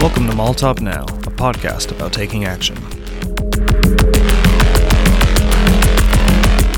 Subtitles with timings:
[0.00, 2.76] Welcome to Molotov Now, a podcast about taking action.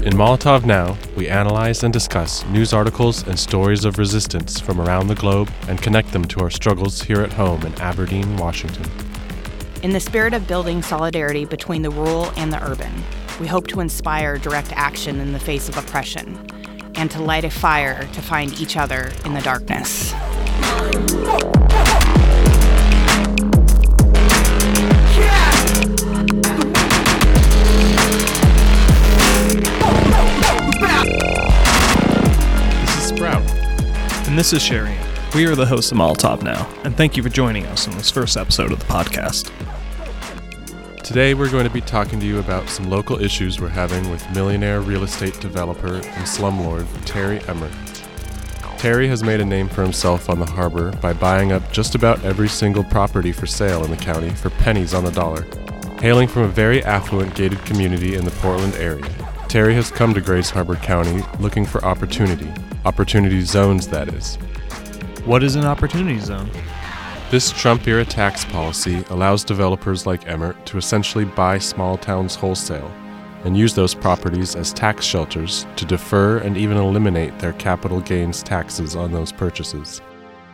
[0.04, 5.06] In Molotov Now, we analyze and discuss news articles and stories of resistance from around
[5.06, 9.05] the globe and connect them to our struggles here at home in Aberdeen, Washington.
[9.82, 13.04] In the spirit of building solidarity between the rural and the urban,
[13.38, 16.50] we hope to inspire direct action in the face of oppression
[16.94, 20.12] and to light a fire to find each other in the darkness.
[32.80, 33.42] This is Sprout.
[34.26, 34.96] And this is Sherry.
[35.34, 38.10] We are the hosts of Molotov Now, and thank you for joining us on this
[38.10, 39.52] first episode of the podcast.
[41.06, 44.28] Today, we're going to be talking to you about some local issues we're having with
[44.34, 47.70] millionaire real estate developer and slumlord Terry Emmert.
[48.76, 52.24] Terry has made a name for himself on the harbor by buying up just about
[52.24, 55.46] every single property for sale in the county for pennies on the dollar.
[56.00, 59.08] Hailing from a very affluent gated community in the Portland area,
[59.46, 62.52] Terry has come to Grays Harbor County looking for opportunity.
[62.84, 64.34] Opportunity zones, that is.
[65.24, 66.50] What is an opportunity zone?
[67.28, 72.88] This Trump era tax policy allows developers like Emmert to essentially buy small towns wholesale
[73.42, 78.44] and use those properties as tax shelters to defer and even eliminate their capital gains
[78.44, 80.02] taxes on those purchases.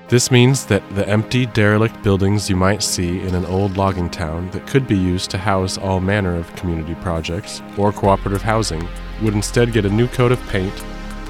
[0.09, 4.51] This means that the empty, derelict buildings you might see in an old logging town
[4.53, 8.89] that could be used to house all manner of community projects or cooperative housing
[9.21, 10.83] would instead get a new coat of paint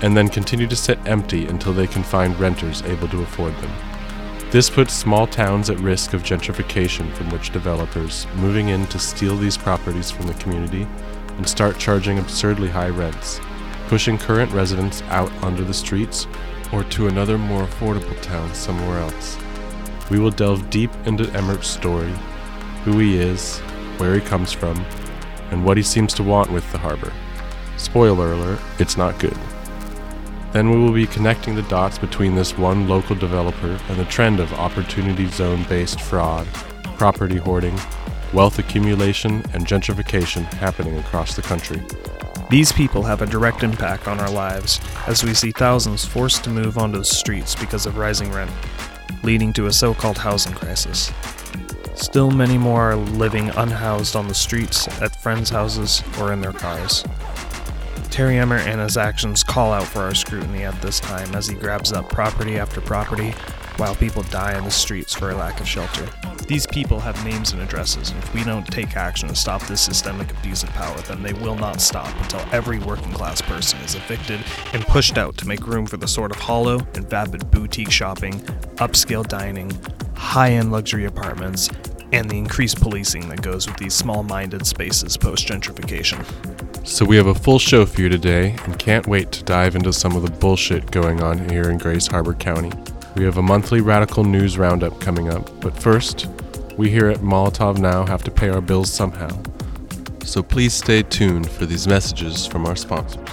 [0.02, 3.91] and then continue to sit empty until they can find renters able to afford them.
[4.52, 9.34] This puts small towns at risk of gentrification from which developers moving in to steal
[9.34, 10.86] these properties from the community
[11.38, 13.40] and start charging absurdly high rents,
[13.88, 16.26] pushing current residents out onto the streets
[16.70, 19.38] or to another more affordable town somewhere else.
[20.10, 22.12] We will delve deep into Emmert's story,
[22.84, 23.58] who he is,
[23.96, 24.84] where he comes from,
[25.50, 27.14] and what he seems to want with the harbor.
[27.78, 29.38] Spoiler alert, it's not good.
[30.52, 34.38] Then we will be connecting the dots between this one local developer and the trend
[34.38, 36.46] of opportunity zone based fraud,
[36.98, 37.78] property hoarding,
[38.34, 41.80] wealth accumulation, and gentrification happening across the country.
[42.50, 46.50] These people have a direct impact on our lives as we see thousands forced to
[46.50, 48.50] move onto the streets because of rising rent,
[49.22, 51.10] leading to a so called housing crisis.
[51.94, 56.52] Still, many more are living unhoused on the streets, at friends' houses, or in their
[56.52, 57.04] cars.
[58.12, 61.54] Terry Emmert and his actions call out for our scrutiny at this time as he
[61.54, 63.30] grabs up property after property
[63.78, 66.06] while people die in the streets for a lack of shelter.
[66.46, 69.80] These people have names and addresses, and if we don't take action to stop this
[69.80, 73.94] systemic abuse of power, then they will not stop until every working class person is
[73.94, 74.40] evicted
[74.74, 78.34] and pushed out to make room for the sort of hollow and vapid boutique shopping,
[78.76, 79.72] upscale dining,
[80.14, 81.70] high end luxury apartments,
[82.12, 86.24] and the increased policing that goes with these small minded spaces post gentrification.
[86.86, 89.92] So, we have a full show for you today and can't wait to dive into
[89.92, 92.72] some of the bullshit going on here in Grays Harbor County.
[93.16, 96.26] We have a monthly radical news roundup coming up, but first,
[96.76, 99.30] we here at Molotov Now have to pay our bills somehow.
[100.24, 103.28] So please stay tuned for these messages from our sponsors.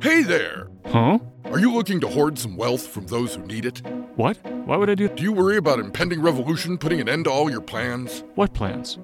[0.00, 0.68] Hey there!
[0.86, 1.18] Huh?
[1.58, 3.82] Are you looking to hoard some wealth from those who need it?
[4.14, 4.36] What?
[4.64, 5.16] Why would I do that?
[5.16, 8.22] Do you worry about impending revolution putting an end to all your plans?
[8.36, 8.96] what plans?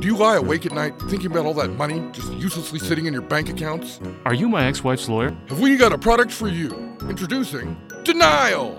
[0.00, 3.12] Do you lie awake at night thinking about all that money just uselessly sitting in
[3.12, 4.00] your bank accounts?
[4.24, 5.36] Are you my ex wife's lawyer?
[5.48, 6.70] Have we got a product for you?
[7.02, 8.78] Introducing Denial!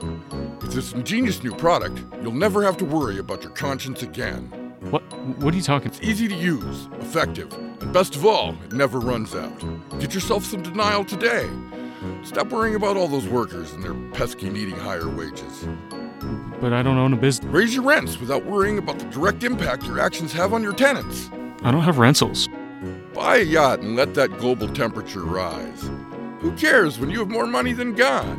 [0.60, 4.50] With this ingenious new product, you'll never have to worry about your conscience again.
[4.90, 5.04] What
[5.38, 9.00] what are you talking It's easy to use, effective, and best of all, it never
[9.00, 9.60] runs out.
[10.00, 11.48] Get yourself some Denial today.
[12.24, 15.68] Stop worrying about all those workers and their pesky needing higher wages.
[16.60, 17.52] But I don't own a business.
[17.52, 21.30] Raise your rents without worrying about the direct impact your actions have on your tenants.
[21.64, 22.50] I don't have rentals.
[23.14, 25.90] Buy a yacht and let that global temperature rise.
[26.40, 28.38] Who cares when you have more money than God?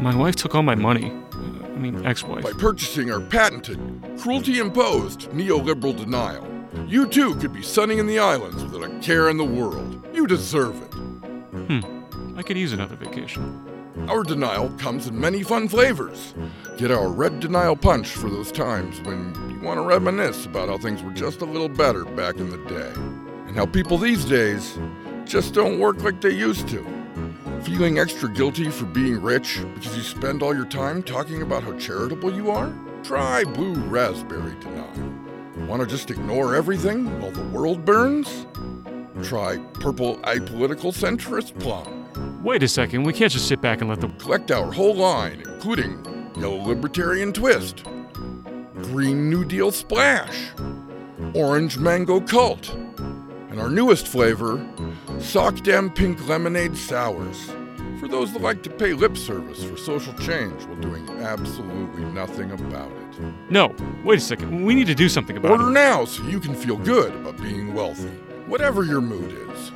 [0.00, 1.12] My wife took all my money.
[1.32, 2.42] I mean, ex-wife.
[2.42, 3.78] By purchasing our patented,
[4.18, 6.46] cruelty imposed neoliberal denial,
[6.86, 10.06] you too could be sunning in the islands without a care in the world.
[10.12, 10.94] You deserve it.
[10.94, 11.95] Hmm.
[12.36, 13.64] I could use another vacation.
[14.08, 16.34] Our denial comes in many fun flavors.
[16.76, 20.76] Get our red denial punch for those times when you want to reminisce about how
[20.76, 22.92] things were just a little better back in the day.
[23.46, 24.78] And how people these days
[25.24, 26.86] just don't work like they used to.
[27.62, 31.72] Feeling extra guilty for being rich because you spend all your time talking about how
[31.78, 32.70] charitable you are?
[33.02, 35.14] Try blue raspberry denial.
[35.66, 38.46] Want to just ignore everything while the world burns?
[39.22, 41.95] Try purple apolitical centrist plum.
[42.42, 45.42] Wait a second, we can't just sit back and let them Collect our whole line,
[45.46, 47.82] including no libertarian twist,
[48.82, 50.50] green New Deal splash,
[51.34, 52.72] orange mango cult,
[53.50, 54.64] and our newest flavor,
[55.18, 57.50] sock dem pink lemonade sours.
[57.98, 62.50] For those that like to pay lip service for social change while doing absolutely nothing
[62.52, 63.34] about it.
[63.50, 63.74] No,
[64.04, 65.66] wait a second, we need to do something about Order it.
[65.68, 68.10] Order now so you can feel good about being wealthy,
[68.46, 69.72] whatever your mood is.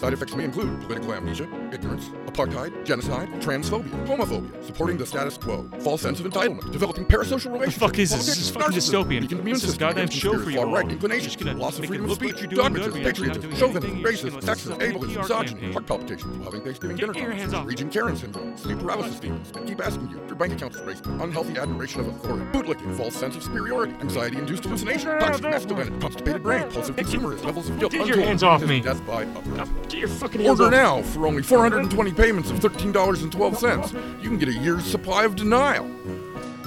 [0.00, 5.68] Side effects may include political amnesia, ignorance, apartheid, genocide, transphobia, homophobia, supporting the status quo,
[5.80, 7.76] false sense of entitlement, developing parasocial relationships.
[7.76, 8.24] fuck is this?
[8.24, 9.28] This is fucking dystopian.
[9.44, 10.74] This is system, goddamn show for you all.
[10.74, 13.26] inclinations, Just gonna loss of freedom of speech, you're doing good, dogmatism, but you're actually
[13.26, 14.00] not patriotism, chauvinism, anything.
[14.00, 17.66] You're just racism, sexism, ableism, misogyny, heart palpitations, loving Thanksgiving dinner your hands off.
[17.66, 21.22] Regent Karen syndrome, sleep paralysis demons, and keep asking you your bank account is racist,
[21.22, 26.62] unhealthy admiration of authority, bootlicking, false sense of superiority, anxiety-induced hallucination, toxic masculinity, constipated brain,
[26.62, 28.80] impulsive consumerism, levels of guilt, Get your hands off me.
[28.80, 29.89] Death by others.
[29.90, 30.70] Get your fucking hands Order off.
[30.70, 34.22] now for only 420 payments of $13.12.
[34.22, 35.84] You can get a year's supply of denial.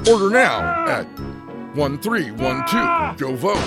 [0.10, 1.06] Order now at
[1.78, 3.18] 1312.
[3.18, 3.64] Go vote.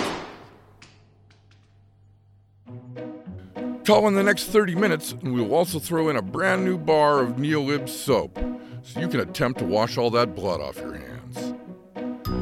[3.87, 6.76] Call in the next 30 minutes, and we will also throw in a brand new
[6.76, 8.38] bar of Neolib soap
[8.82, 11.55] so you can attempt to wash all that blood off your hands.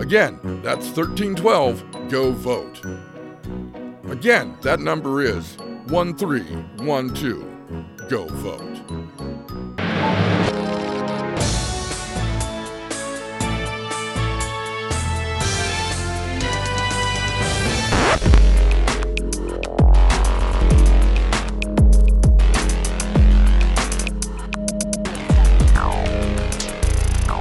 [0.01, 2.11] Again, that's 1312.
[2.11, 2.85] Go vote.
[4.11, 5.57] Again, that number is
[5.89, 8.09] 1312.
[8.09, 8.61] Go vote.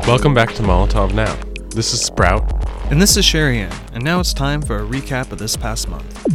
[0.06, 1.34] Welcome back to Molotov Now.
[1.70, 2.44] This is Sprout.
[2.92, 6.26] And this is Charyan, and now it's time for a recap of this past month.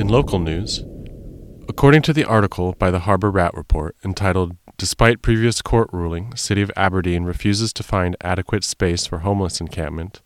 [0.00, 0.82] In local news,
[1.68, 6.62] according to the article by the Harbor Rat Report entitled Despite Previous Court Ruling, City
[6.62, 10.22] of Aberdeen Refuses to Find Adequate Space for Homeless Encampment,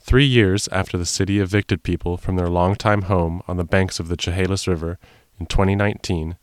[0.00, 4.08] three years after the city evicted people from their longtime home on the banks of
[4.08, 4.98] the Chehalis River
[5.38, 6.38] in 2019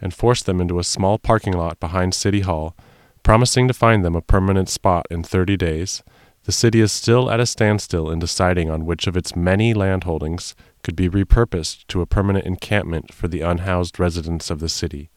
[0.00, 2.76] and forced them into a small parking lot behind City Hall,
[3.24, 6.04] promising to find them a permanent spot in 30 days,
[6.50, 10.02] the city is still at a standstill in deciding on which of its many land
[10.02, 15.10] holdings could be repurposed to a permanent encampment for the unhoused residents of the city.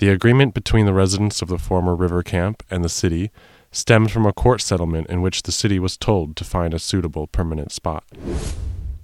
[0.00, 3.30] The agreement between the residents of the former river camp and the city
[3.72, 7.26] stemmed from a court settlement in which the city was told to find a suitable
[7.26, 8.04] permanent spot.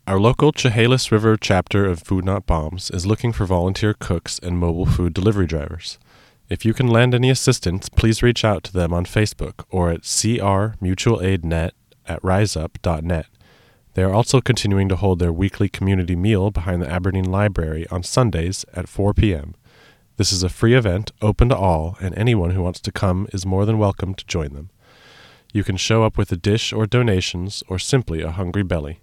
[0.07, 4.59] Our local Chehalis River chapter of Food Not Bombs is looking for volunteer cooks and
[4.59, 5.99] mobile food delivery drivers.
[6.49, 10.03] If you can lend any assistance, please reach out to them on Facebook or at
[10.03, 11.75] CR Mutual Aid Net
[12.07, 13.27] at riseup.net.
[13.95, 18.05] They are also continuing to hold their weekly community meal behind the Aberdeen Library on
[18.05, 19.57] Sundays at 4 p.m.
[20.19, 23.45] This is a free event, open to all, and anyone who wants to come is
[23.45, 24.71] more than welcome to join them.
[25.53, 29.01] You can show up with a dish or donations or simply a hungry belly.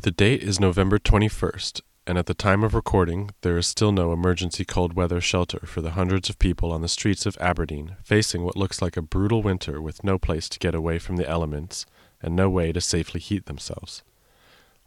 [0.00, 4.14] The date is November 21st, and at the time of recording, there is still no
[4.14, 8.44] emergency cold weather shelter for the hundreds of people on the streets of Aberdeen facing
[8.44, 11.84] what looks like a brutal winter with no place to get away from the elements
[12.22, 14.02] and no way to safely heat themselves.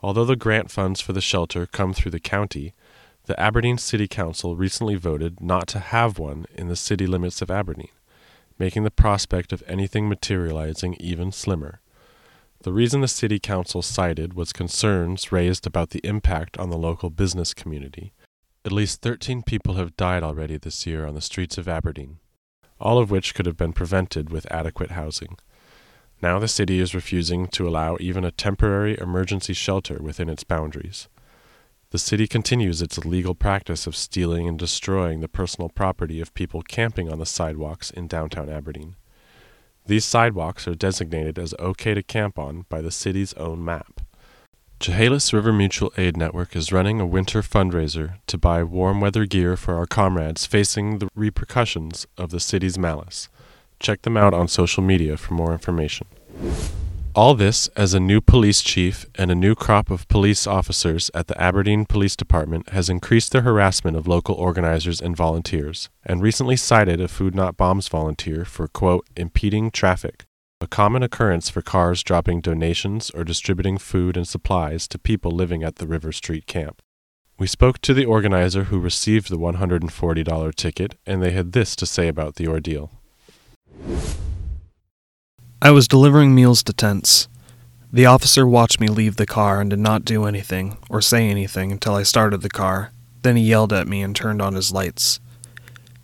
[0.02, 2.74] Although the grant funds for the shelter come through the county,
[3.26, 7.52] the Aberdeen City Council recently voted not to have one in the city limits of
[7.52, 7.90] Aberdeen,
[8.58, 11.82] making the prospect of anything materializing even slimmer.
[12.64, 17.10] The reason the City Council cited was concerns raised about the impact on the local
[17.10, 18.14] business community.
[18.64, 22.20] At least 13 people have died already this year on the streets of Aberdeen,
[22.80, 25.38] all of which could have been prevented with adequate housing.
[26.22, 31.10] Now the city is refusing to allow even a temporary emergency shelter within its boundaries.
[31.90, 36.62] The city continues its illegal practice of stealing and destroying the personal property of people
[36.62, 38.98] camping on the sidewalks in downtown Aberdeen.
[39.86, 44.02] These sidewalks are designated as okay to camp on by the city's own map.
[44.80, 49.56] Chehalis River Mutual Aid Network is running a winter fundraiser to buy warm weather gear
[49.56, 53.30] for our comrades facing the repercussions of the city's malice.
[53.80, 56.08] Check them out on social media for more information.
[57.14, 61.28] All this as a new police chief and a new crop of police officers at
[61.28, 66.56] the Aberdeen Police Department has increased the harassment of local organizers and volunteers, and recently
[66.56, 70.24] cited a Food Not Bombs volunteer for, quote, impeding traffic,
[70.62, 75.64] a common occurrence for cars dropping donations or distributing food and supplies to people living
[75.64, 76.82] at the River Street camp.
[77.38, 81.86] We spoke to the organizer who received the $140 ticket, and they had this to
[81.86, 82.90] say about the ordeal.
[85.64, 87.28] I was delivering meals to tents.
[87.94, 91.72] The officer watched me leave the car and did not do anything or say anything
[91.72, 92.92] until I started the car.
[93.22, 95.20] Then he yelled at me and turned on his lights.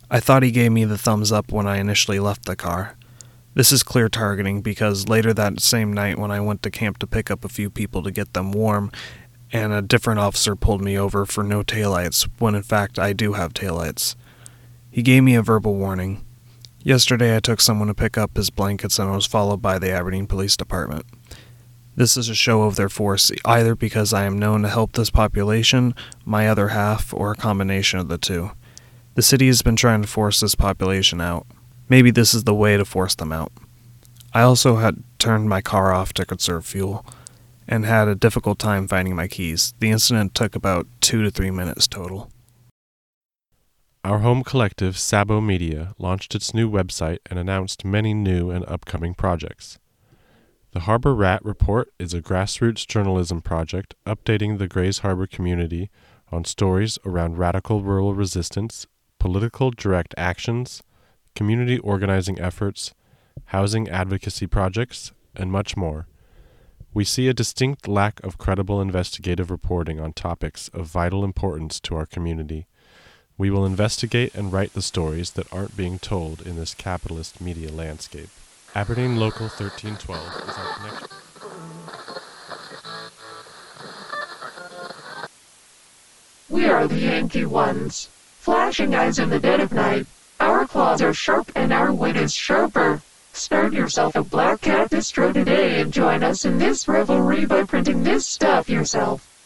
[0.08, 2.96] I thought he gave me the thumbs up when I initially left the car.
[3.54, 7.08] This is clear targeting because later that same night, when I went to camp to
[7.08, 8.92] pick up a few people to get them warm,
[9.52, 13.32] and a different officer pulled me over for no taillights, when in fact I do
[13.32, 14.14] have taillights.
[14.88, 16.24] He gave me a verbal warning.
[16.88, 19.90] Yesterday I took someone to pick up his blankets and I was followed by the
[19.90, 21.04] Aberdeen Police Department.
[21.96, 25.10] This is a show of their force, either because I am known to help this
[25.10, 28.52] population, my other half, or a combination of the two.
[29.16, 31.46] The city has been trying to force this population out.
[31.90, 33.52] Maybe this is the way to force them out.
[34.32, 37.04] I also had turned my car off to conserve fuel
[37.68, 39.74] and had a difficult time finding my keys.
[39.80, 42.30] The incident took about two to three minutes total.
[44.08, 49.12] Our home collective, Sabo Media, launched its new website and announced many new and upcoming
[49.12, 49.78] projects.
[50.70, 55.90] The Harbor Rat Report is a grassroots journalism project updating the Grays Harbor community
[56.32, 58.86] on stories around radical rural resistance,
[59.18, 60.82] political direct actions,
[61.34, 62.94] community organizing efforts,
[63.48, 66.08] housing advocacy projects, and much more.
[66.94, 71.94] We see a distinct lack of credible investigative reporting on topics of vital importance to
[71.94, 72.66] our community.
[73.38, 77.70] We will investigate and write the stories that aren't being told in this capitalist media
[77.70, 78.30] landscape.
[78.74, 81.08] Aberdeen Local 1312 is our connection.
[86.50, 88.08] We are the Yankee ones.
[88.40, 90.08] Flashing eyes in the dead of night.
[90.40, 93.02] Our claws are sharp and our wit is sharper.
[93.32, 98.02] Start yourself a Black Cat distro today and join us in this revelry by printing
[98.02, 99.37] this stuff yourself.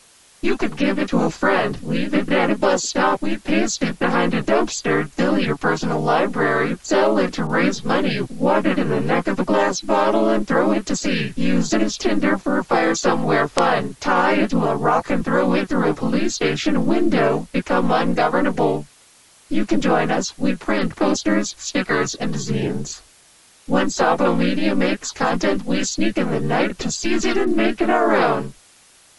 [0.44, 3.80] You could give it to a friend, leave it at a bus stop, we paste
[3.84, 8.76] it behind a dumpster, fill your personal library, sell it to raise money, wad it
[8.76, 11.32] in the neck of a glass bottle and throw it to sea.
[11.36, 13.94] Use it as tinder for a fire somewhere fun.
[14.00, 17.46] Tie it to a rock and throw it through a police station window.
[17.52, 18.84] Become ungovernable.
[19.48, 20.36] You can join us.
[20.36, 23.00] We print posters, stickers, and zines.
[23.68, 27.80] When Sabo Media makes content, we sneak in the night to seize it and make
[27.80, 28.54] it our own.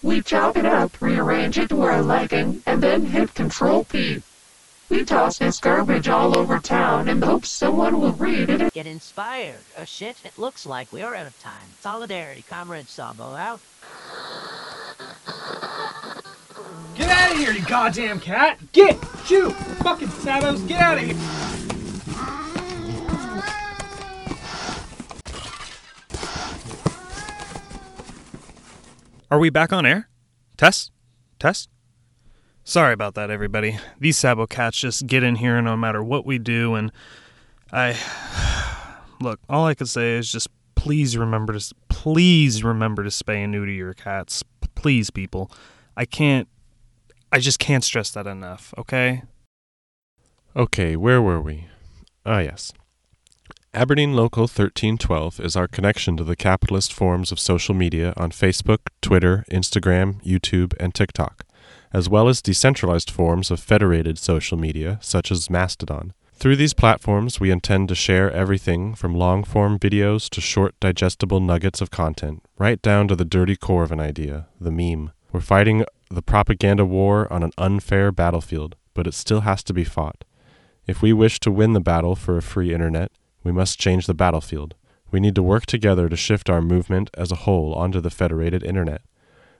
[0.03, 4.21] We chop it up, rearrange it to our liking, and then hit Control P.
[4.89, 9.61] We toss this garbage all over town in hopes someone will read it Get inspired.
[9.77, 11.69] Oh shit, it looks like we are out of time.
[11.79, 13.61] Solidarity, Comrade Sabo out.
[16.95, 18.59] Get out of here, you goddamn cat!
[18.73, 18.99] Get!
[19.25, 19.53] Shoot!
[19.83, 21.52] Fucking Sabos, get out of here!
[29.33, 30.09] Are we back on air?
[30.57, 30.91] Test?
[31.39, 31.67] Test?
[32.63, 33.79] Sorry about that, everybody.
[33.99, 36.91] These Sabo cats just get in here no matter what we do, and
[37.71, 37.97] I.
[39.19, 43.51] Look, all I can say is just please remember to please remember to spay and
[43.51, 44.43] neuter your cats.
[44.75, 45.49] Please, people.
[45.97, 46.47] I can't.
[47.31, 48.71] I just can't stress that enough.
[48.77, 49.23] Okay.
[50.55, 51.69] Okay, where were we?
[52.23, 52.71] Ah, yes.
[53.75, 58.89] Aberdeen Local 1312 is our connection to the capitalist forms of social media on Facebook,
[59.01, 61.43] Twitter, Instagram, YouTube, and TikTok,
[61.91, 66.13] as well as decentralized forms of federated social media such as Mastodon.
[66.33, 71.39] Through these platforms, we intend to share everything from long form videos to short, digestible
[71.39, 75.13] nuggets of content, right down to the dirty core of an idea, the meme.
[75.31, 79.83] We're fighting the propaganda war on an unfair battlefield, but it still has to be
[79.83, 80.25] fought.
[80.85, 83.11] If we wish to win the battle for a free internet,
[83.43, 84.75] we must change the battlefield.
[85.11, 88.63] We need to work together to shift our movement as a whole onto the federated
[88.63, 89.01] internet.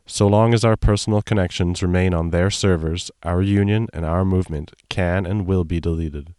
[0.05, 4.73] So long as our personal connections remain on their servers, our union and our movement
[4.89, 6.33] can and will be deleted.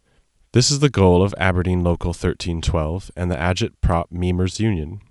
[0.51, 5.01] This is the goal of Aberdeen Local 1312 and the Agit Prop Memers Union.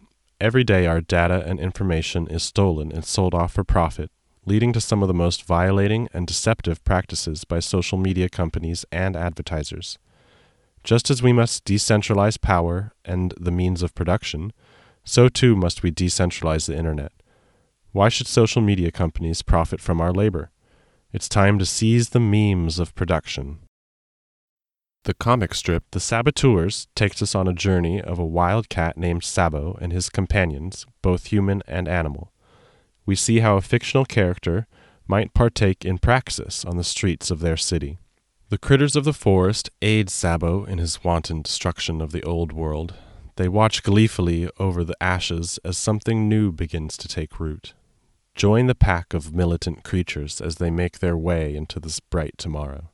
[0.41, 4.11] Every day our data and information is stolen and sold off for profit,
[4.47, 9.17] leading to some of the most violating and deceptive practices by social media companies and
[9.17, 9.99] advertisers.
[10.85, 14.53] Just as we must decentralize power and the means of production,
[15.03, 17.12] so too must we decentralize the internet.
[17.93, 20.50] Why should social media companies profit from our labor?
[21.11, 23.61] It's time to seize the memes of production.
[25.05, 29.25] The comic strip The Saboteurs takes us on a journey of a wild cat named
[29.25, 32.33] Sabo and his companions, both human and animal.
[33.07, 34.67] We see how a fictional character
[35.07, 37.99] might partake in praxis on the streets of their city.
[38.51, 42.95] The critters of the forest aid Sabo in his wanton destruction of the old world.
[43.37, 47.73] They watch gleefully over the ashes as something new begins to take root.
[48.35, 52.91] Join the pack of militant creatures as they make their way into this bright tomorrow.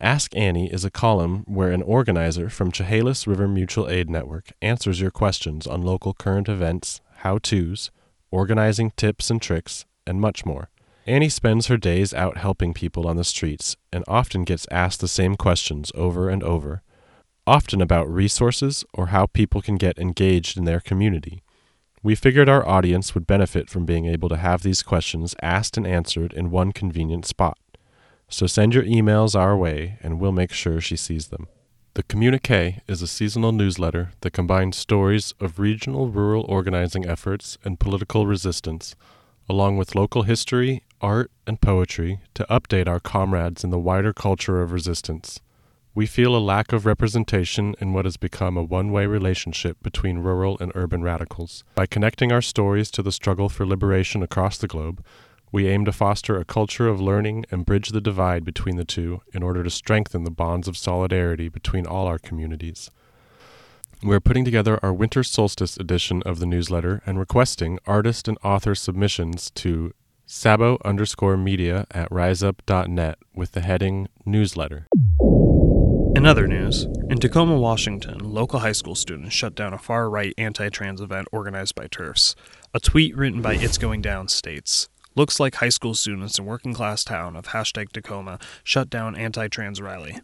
[0.00, 5.02] Ask Annie is a column where an organizer from Chehalis River Mutual Aid Network answers
[5.02, 7.90] your questions on local current events, how to's,
[8.30, 10.70] organizing tips and tricks, and much more.
[11.06, 15.06] Annie spends her days out helping people on the streets and often gets asked the
[15.06, 16.82] same questions over and over,
[17.46, 21.44] often about resources or how people can get engaged in their community.
[22.02, 25.86] We figured our audience would benefit from being able to have these questions asked and
[25.86, 27.58] answered in one convenient spot.
[28.28, 31.46] So send your emails our way and we'll make sure she sees them.
[31.94, 37.78] The Communique is a seasonal newsletter that combines stories of regional rural organizing efforts and
[37.78, 38.96] political resistance,
[39.48, 44.62] along with local history, art, and poetry to update our comrades in the wider culture
[44.62, 45.40] of resistance.
[45.94, 50.18] We feel a lack of representation in what has become a one way relationship between
[50.18, 51.64] rural and urban radicals.
[51.74, 55.02] By connecting our stories to the struggle for liberation across the globe,
[55.50, 59.22] we aim to foster a culture of learning and bridge the divide between the two
[59.32, 62.90] in order to strengthen the bonds of solidarity between all our communities.
[64.02, 68.74] We're putting together our winter solstice edition of the newsletter and requesting artist and author
[68.74, 69.94] submissions to
[70.26, 74.86] sabo underscore media at riseup.net with the heading Newsletter.
[76.16, 80.34] In other news, in Tacoma, Washington, local high school students shut down a far right
[80.36, 82.34] anti trans event organized by TERFs.
[82.74, 86.74] A tweet written by It's Going Down states Looks like high school students in working
[86.74, 90.18] class town of hashtag Tacoma shut down anti trans rally.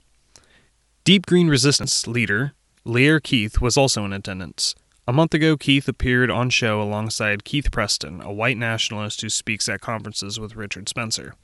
[1.05, 2.53] Deep Green Resistance leader
[2.85, 4.75] Lear Keith was also in attendance.
[5.05, 9.69] A month ago, Keith appeared on show alongside Keith Preston, a white nationalist who speaks
[9.69, 11.35] at conferences with Richard Spencer.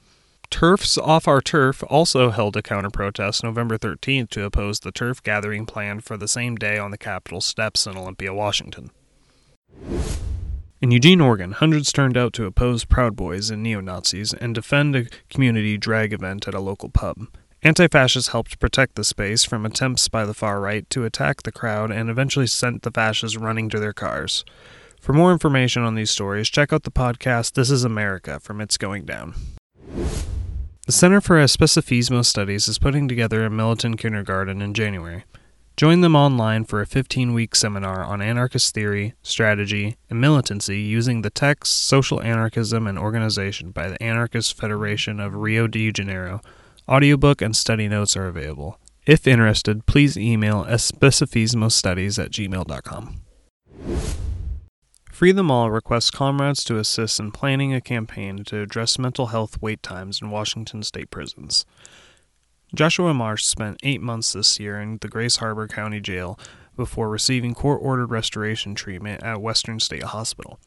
[0.49, 5.25] TERFs Off Our Turf also held a counter protest November 13th to oppose the TERF
[5.25, 8.93] gathering planned for the same day on the Capitol steps in Olympia, Washington.
[10.81, 14.95] In Eugene, Oregon, hundreds turned out to oppose Proud Boys and neo Nazis and defend
[14.95, 17.27] a community drag event at a local pub.
[17.65, 21.51] Anti fascists helped protect the space from attempts by the far right to attack the
[21.51, 24.45] crowd and eventually sent the fascists running to their cars.
[25.01, 28.77] For more information on these stories, check out the podcast This is America from It's
[28.77, 29.35] Going Down.
[30.87, 35.25] The Center for Especifismo Studies is putting together a militant kindergarten in January.
[35.77, 41.23] Join them online for a 15 week seminar on anarchist theory, strategy, and militancy using
[41.23, 46.41] the text Social Anarchism and Organization by the Anarchist Federation of Rio de Janeiro.
[46.89, 48.81] Audiobook and study notes are available.
[49.05, 53.21] If interested, please email especifismostudies at gmail.com.
[55.13, 59.61] Free Them All requests comrades to assist in planning a campaign to address mental health
[59.61, 61.67] wait times in Washington state prisons.
[62.75, 66.39] Joshua Marsh spent eight months this year in the Grays Harbor County Jail
[66.75, 70.59] before receiving court ordered restoration treatment at Western State Hospital.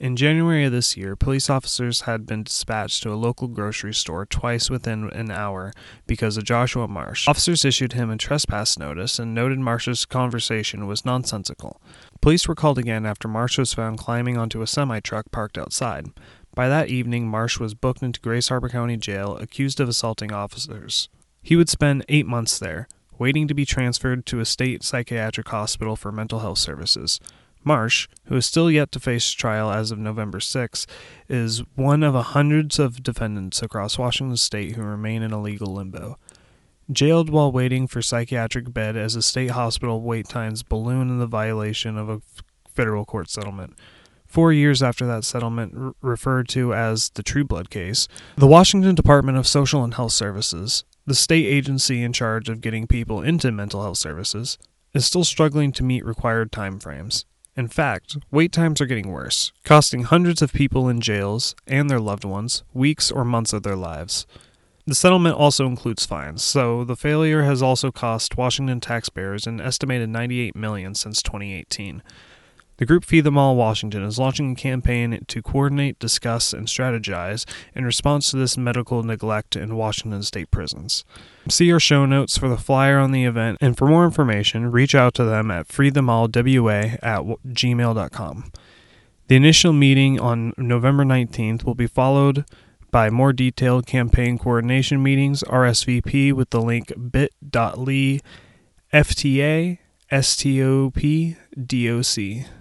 [0.00, 4.24] In January of this year, police officers had been dispatched to a local grocery store
[4.24, 5.74] twice within an hour
[6.06, 7.28] because of Joshua Marsh.
[7.28, 11.82] Officers issued him a trespass notice and noted Marsh's conversation was nonsensical.
[12.22, 16.06] Police were called again after Marsh was found climbing onto a semi truck parked outside.
[16.54, 21.10] By that evening, Marsh was booked into Grays Harbor County Jail, accused of assaulting officers.
[21.42, 25.94] He would spend eight months there, waiting to be transferred to a state psychiatric hospital
[25.94, 27.20] for mental health services.
[27.62, 30.86] Marsh, who is still yet to face trial as of November 6,
[31.28, 36.18] is one of hundreds of defendants across Washington state who remain in a legal limbo.
[36.90, 41.26] Jailed while waiting for psychiatric bed as a state hospital wait times balloon in the
[41.26, 42.22] violation of a
[42.74, 43.74] federal court settlement.
[44.26, 49.36] Four years after that settlement, r- referred to as the Trueblood case, the Washington Department
[49.36, 53.82] of Social and Health Services, the state agency in charge of getting people into mental
[53.82, 54.56] health services,
[54.94, 57.24] is still struggling to meet required timeframes.
[57.60, 62.00] In fact, wait times are getting worse, costing hundreds of people in jails and their
[62.00, 64.26] loved ones weeks or months of their lives.
[64.86, 70.08] The settlement also includes fines, so the failure has also cost Washington taxpayers an estimated
[70.08, 72.02] 98 million since 2018.
[72.80, 77.44] The group Free Them All Washington is launching a campaign to coordinate, discuss, and strategize
[77.74, 81.04] in response to this medical neglect in Washington state prisons.
[81.46, 84.94] See our show notes for the flyer on the event, and for more information, reach
[84.94, 88.52] out to them at freethemallwa at gmail.com.
[89.28, 92.46] The initial meeting on November 19th will be followed
[92.90, 98.20] by more detailed campaign coordination meetings, RSVP with the link bit.ly
[98.90, 99.78] FTA
[100.10, 102.59] STOP DOC.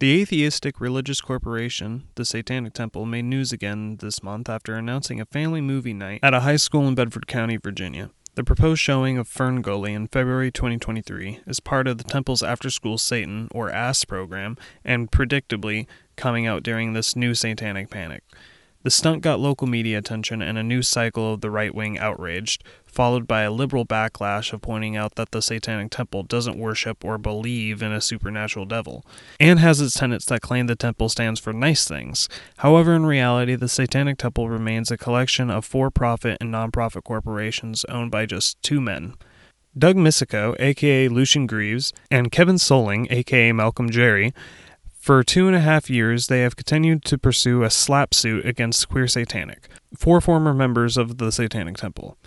[0.00, 5.26] The atheistic religious corporation, the Satanic Temple, made news again this month after announcing a
[5.26, 8.10] family movie night at a high school in Bedford County, Virginia.
[8.36, 12.70] The proposed showing of Fern Gully in February 2023 is part of the Temple's After
[12.70, 18.22] School Satan, or ASS program, and predictably coming out during this new satanic panic.
[18.84, 22.62] The stunt got local media attention and a new cycle of the right wing outraged,
[22.98, 27.16] followed by a liberal backlash of pointing out that the Satanic Temple doesn't worship or
[27.16, 29.06] believe in a supernatural devil,
[29.38, 32.28] and has its tenets that claim the temple stands for nice things.
[32.56, 37.04] However, in reality, the Satanic Temple remains a collection of for profit and non profit
[37.04, 39.14] corporations owned by just two men.
[39.78, 44.34] Doug Missico, aka Lucien Greaves, and Kevin Soling, aka Malcolm Jarry,
[44.98, 48.88] for two and a half years, they have continued to pursue a SLAPP suit against
[48.88, 52.18] Queer Satanic, four former members of the Satanic Temple.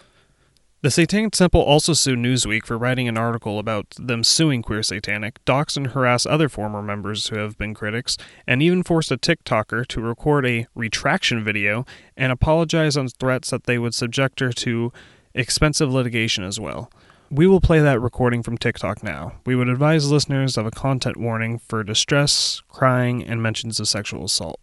[0.83, 5.43] The Satanic Temple also sued Newsweek for writing an article about them suing Queer Satanic,
[5.45, 8.17] dox and harass other former members who have been critics,
[8.47, 11.85] and even forced a TikToker to record a retraction video
[12.17, 14.91] and apologize on threats that they would subject her to
[15.35, 16.91] expensive litigation as well.
[17.29, 19.33] We will play that recording from TikTok now.
[19.45, 24.25] We would advise listeners of a content warning for distress, crying, and mentions of sexual
[24.25, 24.59] assault.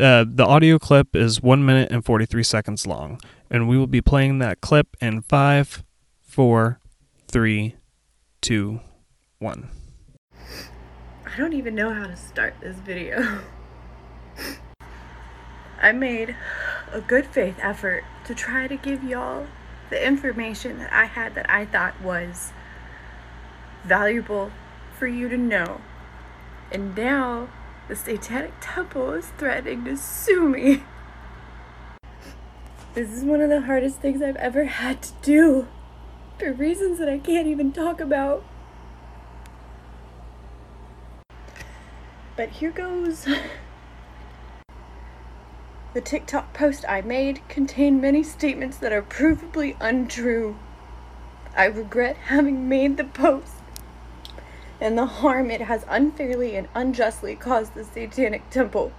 [0.00, 4.00] Uh, the audio clip is 1 minute and 43 seconds long, and we will be
[4.00, 5.82] playing that clip in five,
[6.22, 6.80] four,
[7.26, 7.74] three,
[8.40, 8.80] two,
[9.38, 9.68] one.
[11.26, 13.40] I don't even know how to start this video.
[15.82, 16.36] I made
[16.92, 19.46] a good faith effort to try to give y'all
[19.88, 22.52] the information that I had that I thought was
[23.84, 24.52] valuable
[24.98, 25.80] for you to know.
[26.70, 27.48] And now
[27.88, 30.84] the Satanic Temple is threatening to sue me.
[32.92, 35.68] This is one of the hardest things I've ever had to do
[36.38, 38.44] for reasons that I can't even talk about.
[42.36, 43.28] But here goes.
[45.92, 50.56] The TikTok post I made contained many statements that are provably untrue.
[51.56, 53.54] I regret having made the post
[54.80, 58.92] and the harm it has unfairly and unjustly caused the Satanic Temple.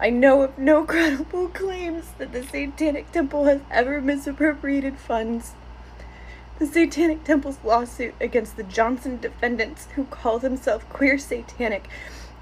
[0.00, 5.52] I know of no credible claims that the Satanic Temple has ever misappropriated funds.
[6.58, 11.86] The Satanic Temple's lawsuit against the Johnson defendants, who call themselves queer satanic,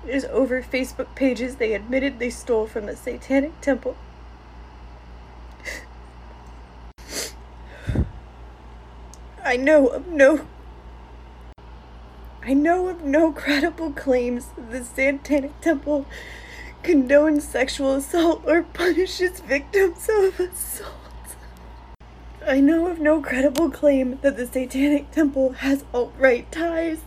[0.06, 3.96] is over Facebook pages they admitted they stole from the Satanic Temple.
[9.44, 10.46] I know of no
[12.42, 16.06] I know of no credible claims the Satanic Temple
[16.88, 21.36] condones sexual assault or punishes victims of assault.
[22.46, 27.00] I know of no credible claim that the Satanic Temple has alt right ties.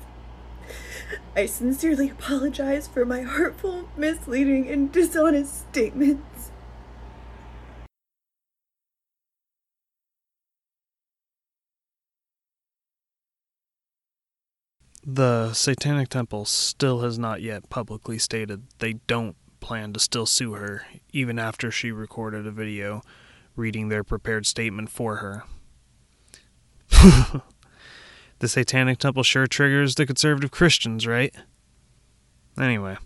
[1.35, 6.51] I sincerely apologize for my hurtful, misleading, and dishonest statements.
[15.03, 20.53] The Satanic Temple still has not yet publicly stated they don't plan to still sue
[20.53, 23.01] her, even after she recorded a video
[23.55, 25.43] reading their prepared statement for her.
[28.39, 31.33] the Satanic Temple sure triggers the conservative Christians, right?
[32.59, 32.97] Anyway,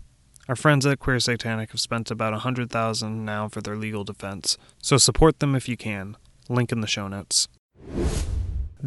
[0.48, 4.04] our friends at Queer Satanic have spent about a hundred thousand now for their legal
[4.04, 6.16] defense, so support them if you can.
[6.48, 7.48] Link in the show notes.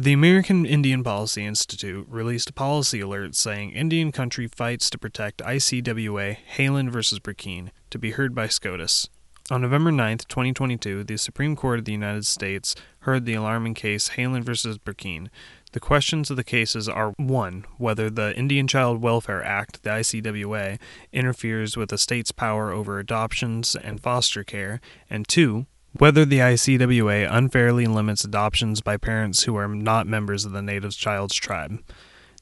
[0.02, 5.42] The American Indian Policy Institute released a policy alert saying Indian country fights to protect
[5.42, 9.10] ICWA Haaland versus Brackeen to be heard by SCOTUS.
[9.50, 14.12] On November 9, 2022, the Supreme Court of the United States heard the alarming case
[14.16, 15.28] Haaland versus Brackeen.
[15.72, 17.66] The questions of the cases are 1.
[17.76, 20.78] Whether the Indian Child Welfare Act, the ICWA,
[21.12, 27.28] interferes with a state's power over adoptions and foster care, and 2 whether the ICWA
[27.30, 31.82] unfairly limits adoptions by parents who are not members of the native child's tribe.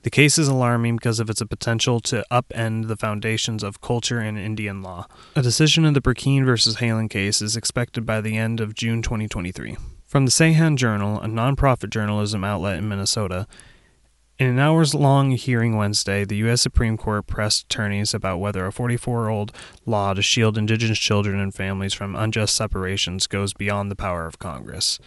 [0.02, 4.38] The case is alarming because of its potential to upend the foundations of culture and
[4.38, 5.08] Indian law.
[5.34, 9.02] A decision in the Brackeen versus Haaland case is expected by the end of June
[9.02, 9.76] 2023.
[10.06, 13.46] From the Sahan Journal, a nonprofit journalism outlet in Minnesota,
[14.38, 16.62] in an hours long hearing Wednesday, the U.S.
[16.62, 19.52] Supreme Court pressed attorneys about whether a 44 year old
[19.84, 24.38] law to shield Indigenous children and families from unjust separations goes beyond the power of
[24.38, 25.00] Congress.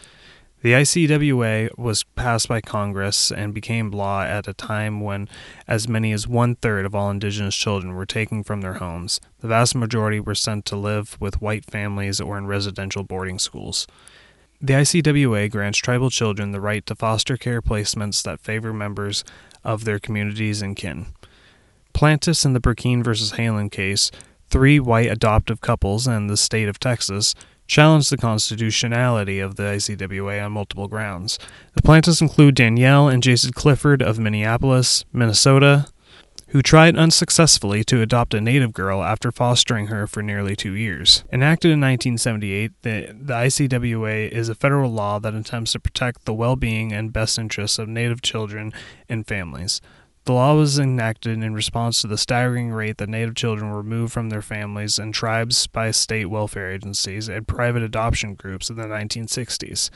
[0.64, 5.28] The ICWA was passed by Congress and became law at a time when
[5.68, 9.20] as many as one third of all Indigenous children were taken from their homes.
[9.40, 13.88] The vast majority were sent to live with white families or in residential boarding schools.
[14.64, 19.24] The ICWA grants tribal children the right to foster care placements that favor members
[19.64, 21.08] of their communities and kin.
[21.94, 24.12] Plaintiffs in the Brackeen versus Haaland case,
[24.50, 27.34] three white adoptive couples and the state of Texas,
[27.66, 31.40] challenged the constitutionality of the ICWA on multiple grounds.
[31.74, 35.88] The plaintiffs include Danielle and Jason Clifford of Minneapolis, Minnesota,
[36.52, 41.24] who tried unsuccessfully to adopt a native girl after fostering her for nearly two years.
[41.32, 46.34] Enacted in 1978, the, the ICWA is a federal law that attempts to protect the
[46.34, 48.74] well being and best interests of native children
[49.08, 49.80] and families.
[50.26, 54.14] The law was enacted in response to the staggering rate that Native children were removed
[54.14, 58.84] from their families and tribes by state welfare agencies and private adoption groups in the
[58.84, 59.90] 1960s.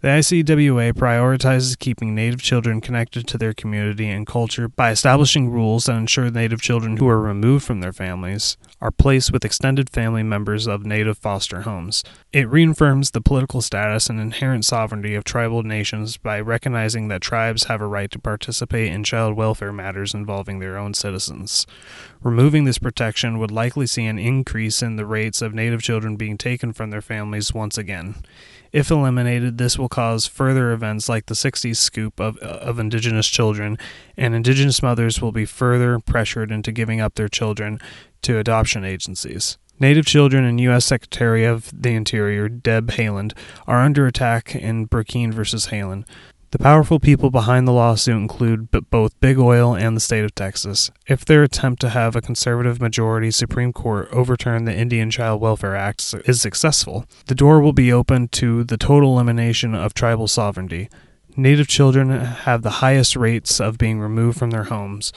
[0.00, 5.86] The ICWA prioritizes keeping Native children connected to their community and culture by establishing rules
[5.86, 10.22] that ensure Native children who are removed from their families are placed with extended family
[10.22, 12.04] members of Native foster homes.
[12.32, 17.64] It reaffirms the political status and inherent sovereignty of tribal nations by recognizing that tribes
[17.64, 21.66] have a right to participate in child welfare matters involving their own citizens.
[22.22, 26.38] Removing this protection would likely see an increase in the rates of Native children being
[26.38, 28.14] taken from their families once again.
[28.72, 33.78] If eliminated, this will cause further events like the 60s scoop of, of Indigenous children,
[34.16, 37.80] and Indigenous mothers will be further pressured into giving up their children
[38.22, 39.56] to adoption agencies.
[39.80, 40.84] Native children and U.S.
[40.84, 43.32] Secretary of the Interior Deb Haaland
[43.66, 46.04] are under attack in Brackeen versus Haaland.
[46.50, 50.90] The powerful people behind the lawsuit include both Big Oil and the state of Texas.
[51.06, 55.76] If their attempt to have a conservative majority Supreme Court overturn the Indian Child Welfare
[55.76, 60.88] Act is successful, the door will be open to the total elimination of tribal sovereignty.
[61.36, 65.12] Native children have the highest rates of being removed from their homes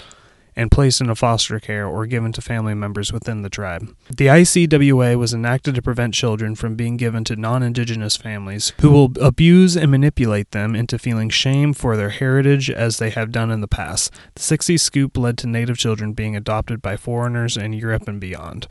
[0.61, 3.93] and placed into foster care or given to family members within the tribe.
[4.07, 8.91] The ICWA was enacted to prevent children from being given to non indigenous families who
[8.91, 13.51] will abuse and manipulate them into feeling shame for their heritage as they have done
[13.51, 14.13] in the past.
[14.35, 18.67] The 60s scoop led to native children being adopted by foreigners in Europe and beyond.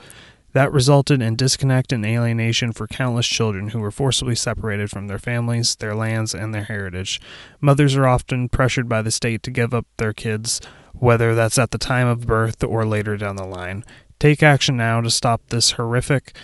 [0.53, 5.19] That resulted in disconnect and alienation for countless children who were forcibly separated from their
[5.19, 7.21] families, their lands, and their heritage.
[7.61, 10.61] Mothers are often pressured by the state to give up their kids,
[10.95, 13.85] whether that's at the time of birth or later down the line.
[14.19, 16.37] Take action now to stop this horrific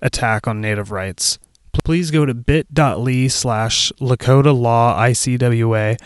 [0.00, 1.38] attack on Native rights.
[1.84, 5.98] Please go to bit.ly slash Lakota Law ICWA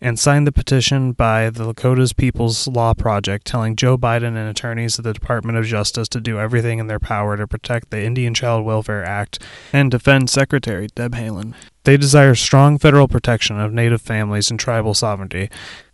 [0.00, 4.98] and sign the petition by the Lakota's People's Law Project telling Joe Biden and attorneys
[4.98, 8.32] at the Department of Justice to do everything in their power to protect the Indian
[8.32, 11.54] Child Welfare Act and defend Secretary Deb Haaland.
[11.84, 15.50] They desire strong federal protection of Native families and tribal sovereignty.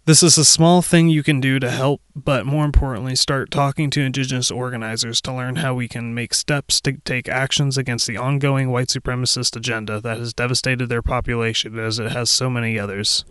[0.07, 3.91] This is a small thing you can do to help, but more importantly, start talking
[3.91, 8.17] to Indigenous organizers to learn how we can make steps to take actions against the
[8.17, 13.25] ongoing white supremacist agenda that has devastated their population as it has so many others.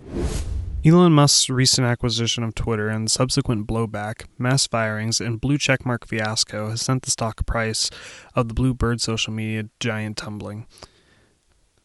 [0.86, 6.72] Elon Musk's recent acquisition of Twitter and subsequent blowback, mass firings, and blue checkmark fiasco
[6.72, 7.90] has sent the stock price
[8.36, 10.66] of the Bluebird social media giant tumbling.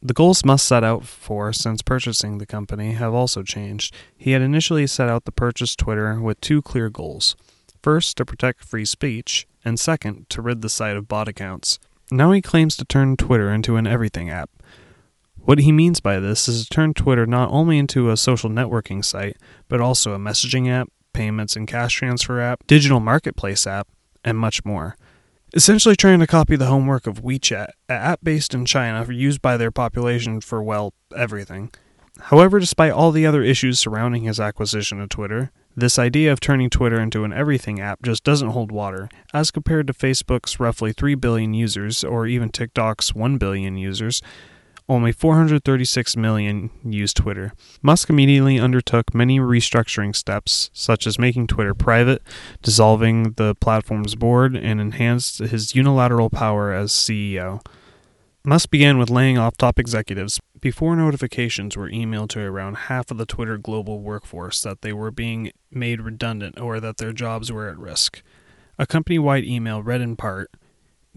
[0.03, 3.95] The goals Musk set out for since purchasing the company have also changed.
[4.17, 7.37] He had initially set out to purchase Twitter with two clear goals
[7.83, 11.79] first, to protect free speech, and second, to rid the site of bot accounts.
[12.11, 14.51] Now he claims to turn Twitter into an everything app.
[15.37, 19.05] What he means by this is to turn Twitter not only into a social networking
[19.05, 19.37] site,
[19.69, 23.89] but also a messaging app, payments and cash transfer app, digital marketplace app,
[24.25, 24.97] and much more.
[25.53, 29.57] Essentially trying to copy the homework of WeChat, an app based in China used by
[29.57, 31.73] their population for, well, everything.
[32.21, 36.71] However, despite all the other issues surrounding his acquisition of Twitter, this idea of turning
[36.71, 41.17] Twitter into an everything app just doesn't hold water, as compared to Facebook's roughly 3
[41.17, 44.23] billion users, or even TikTok's 1 billion users.
[44.91, 47.53] Only 436 million use Twitter.
[47.81, 52.23] Musk immediately undertook many restructuring steps, such as making Twitter private,
[52.61, 57.65] dissolving the platform's board, and enhanced his unilateral power as CEO.
[58.45, 63.17] Musk began with laying off top executives before notifications were emailed to around half of
[63.17, 67.69] the Twitter global workforce that they were being made redundant or that their jobs were
[67.69, 68.25] at risk.
[68.77, 70.51] A company wide email read in part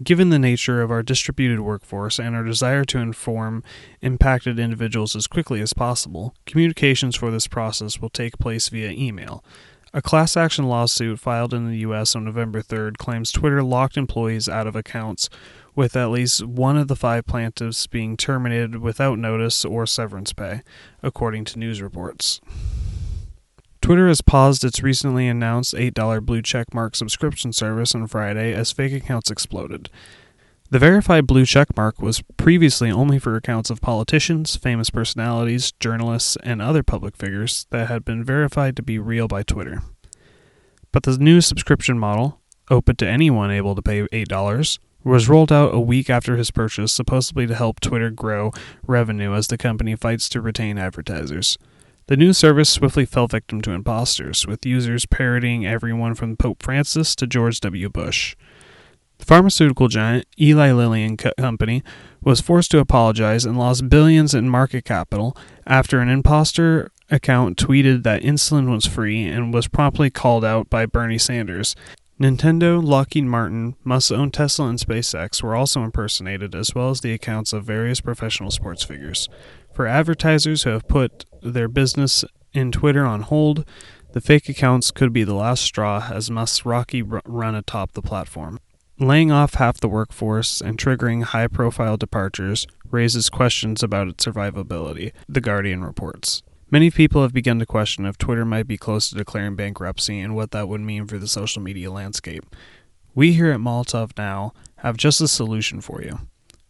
[0.02, 3.62] Given the nature of our distributed workforce and our desire to inform
[4.02, 9.44] impacted individuals as quickly as possible, communications for this process will take place via email.
[9.92, 12.16] A class action lawsuit filed in the U.S.
[12.16, 15.30] on November 3rd claims Twitter locked employees out of accounts,
[15.76, 20.62] with at least one of the five plaintiffs being terminated without notice or severance pay,
[21.04, 22.40] according to news reports.
[23.84, 28.94] Twitter has paused its recently announced $8 blue checkmark subscription service on Friday as fake
[28.94, 29.90] accounts exploded.
[30.70, 36.62] The verified blue checkmark was previously only for accounts of politicians, famous personalities, journalists, and
[36.62, 39.82] other public figures that had been verified to be real by Twitter.
[40.90, 45.74] But the new subscription model, open to anyone able to pay $8, was rolled out
[45.74, 48.50] a week after his purchase, supposedly to help Twitter grow
[48.86, 51.58] revenue as the company fights to retain advertisers.
[52.06, 57.16] The new service swiftly fell victim to imposters, with users parodying everyone from Pope Francis
[57.16, 57.88] to George W.
[57.88, 58.36] Bush.
[59.16, 61.82] The pharmaceutical giant Eli Lilly and Co- Company
[62.20, 65.34] was forced to apologize and lost billions in market capital
[65.66, 70.84] after an imposter account tweeted that insulin was free and was promptly called out by
[70.84, 71.74] Bernie Sanders.
[72.20, 77.12] Nintendo, Lockheed Martin, Musk owned Tesla, and SpaceX were also impersonated, as well as the
[77.12, 79.28] accounts of various professional sports figures.
[79.72, 83.68] For advertisers who have put their business in Twitter on hold,
[84.12, 88.58] the fake accounts could be the last straw as r- run atop the platform.
[88.98, 95.12] Laying off half the workforce and triggering high profile departures raises questions about its survivability,
[95.28, 96.44] The Guardian reports.
[96.70, 100.34] Many people have begun to question if Twitter might be close to declaring bankruptcy and
[100.34, 102.44] what that would mean for the social media landscape.
[103.16, 106.20] We here at Molotov Now have just a solution for you.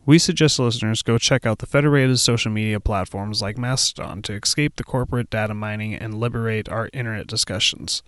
[0.06, 4.76] We suggest listeners go check out the federated social media platforms like Mastodon to escape
[4.76, 8.02] the corporate data mining and liberate our internet discussions.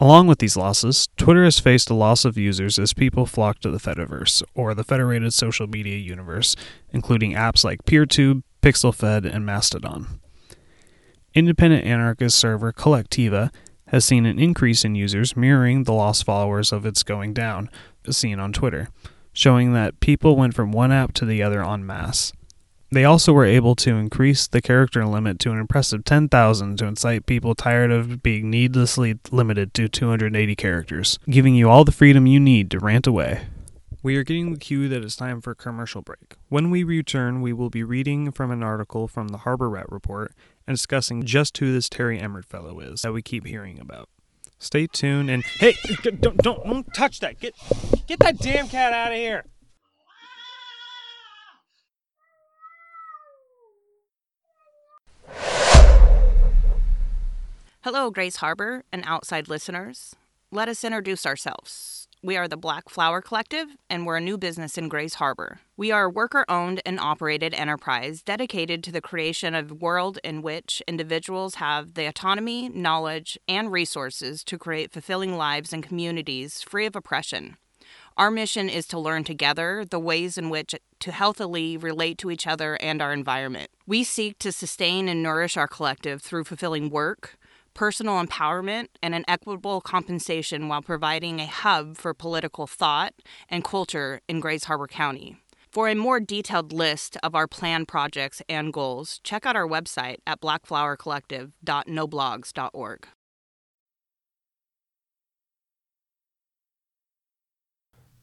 [0.00, 3.70] Along with these losses, Twitter has faced a loss of users as people flock to
[3.70, 6.56] the Fediverse, or the federated social media universe,
[6.92, 10.20] including apps like PeerTube, PixelFed, and Mastodon.
[11.34, 13.52] Independent anarchist server Kolektiva
[13.88, 17.68] has seen an increase in users mirroring the lost followers of its going down,
[18.08, 18.88] seen on Twitter,
[19.38, 22.32] showing that people went from one app to the other en masse.
[22.90, 27.24] They also were able to increase the character limit to an impressive 10,000 to incite
[27.24, 32.40] people tired of being needlessly limited to 280 characters, giving you all the freedom you
[32.40, 33.46] need to rant away.
[34.02, 36.34] We are getting the cue that it's time for a commercial break.
[36.48, 40.32] When we return, we will be reading from an article from the Harbor Rat Report
[40.66, 44.08] and discussing just who this Terry Emmert fellow is that we keep hearing about.
[44.58, 47.38] Stay tuned and hey, don't don't don't touch that.
[47.38, 47.54] Get
[48.06, 49.44] get that damn cat out of here.
[57.82, 60.16] Hello, Grays Harbor and outside listeners.
[60.50, 62.07] Let us introduce ourselves.
[62.20, 65.60] We are the Black Flower Collective, and we're a new business in Grays Harbor.
[65.76, 70.18] We are a worker owned and operated enterprise dedicated to the creation of a world
[70.24, 76.60] in which individuals have the autonomy, knowledge, and resources to create fulfilling lives and communities
[76.60, 77.56] free of oppression.
[78.16, 82.48] Our mission is to learn together the ways in which to healthily relate to each
[82.48, 83.70] other and our environment.
[83.86, 87.37] We seek to sustain and nourish our collective through fulfilling work,
[87.78, 93.14] personal empowerment, and an equitable compensation while providing a hub for political thought
[93.48, 95.36] and culture in Grays Harbor County.
[95.70, 100.16] For a more detailed list of our planned projects and goals, check out our website
[100.26, 103.06] at blackflowercollective.noblogs.org.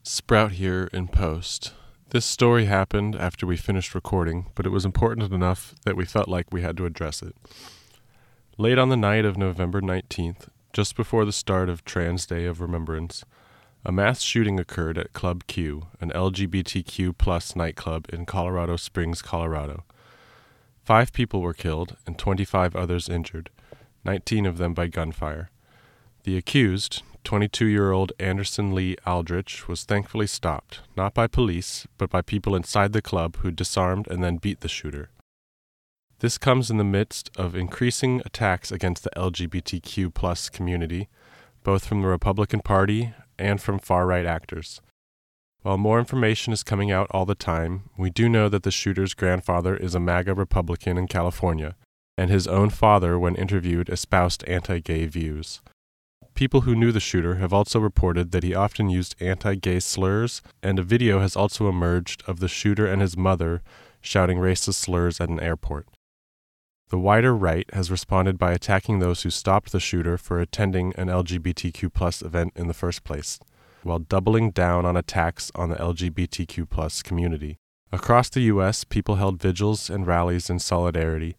[0.04, 1.74] Sprout here in post.
[2.10, 6.28] This story happened after we finished recording, but it was important enough that we felt
[6.28, 7.38] like we had to address it.
[8.58, 12.62] Late on the night of November 19th, just before the start of Trans Day of
[12.62, 13.26] Remembrance,
[13.84, 19.84] a mass shooting occurred at Club Q, an LGBTQ plus nightclub in Colorado Springs, Colorado.
[20.86, 23.50] Five people were killed and 25 others injured,
[24.06, 25.50] 19 of them by gunfire.
[26.24, 32.10] The accused, 22 year old Anderson Lee Aldrich, was thankfully stopped, not by police, but
[32.10, 35.10] by people inside the club who disarmed and then beat the shooter.
[36.20, 41.10] This comes in the midst of increasing attacks against the LGBTQ plus community,
[41.64, 44.82] both from the Republican Party and from far right actors.
[45.62, 49.14] While more information is coming out all the time, we do know that the shooter's
[49.14, 51.76] grandfather is a MAGA Republican in California,
[52.18, 55.62] and his own father, when interviewed, espoused anti gay views.
[56.34, 60.42] People who knew the shooter have also reported that he often used anti gay slurs,
[60.64, 63.62] and a video has also emerged of the shooter and his mother
[64.00, 65.88] shouting racist slurs at an airport.
[66.90, 71.08] The wider right has responded by attacking those who stopped the shooter for attending an
[71.08, 73.40] LGBTQ event in the first place,
[73.82, 77.58] while doubling down on attacks on the LGBTQ community.
[77.92, 81.36] Across the U.S., people held vigils and rallies in solidarity,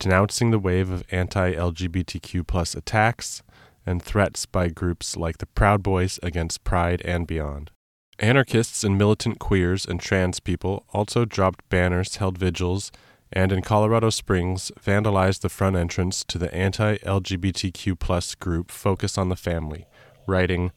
[0.00, 3.42] denouncing the wave of anti LGBTQ attacks
[3.86, 7.70] and threats by groups like the Proud Boys against Pride and beyond.
[8.18, 12.90] Anarchists and militant queers and trans people also dropped banners, held vigils,
[13.32, 19.28] and in Colorado Springs vandalized the front entrance to the anti LGBTQ group Focus on
[19.28, 19.86] the Family,
[20.26, 20.72] writing,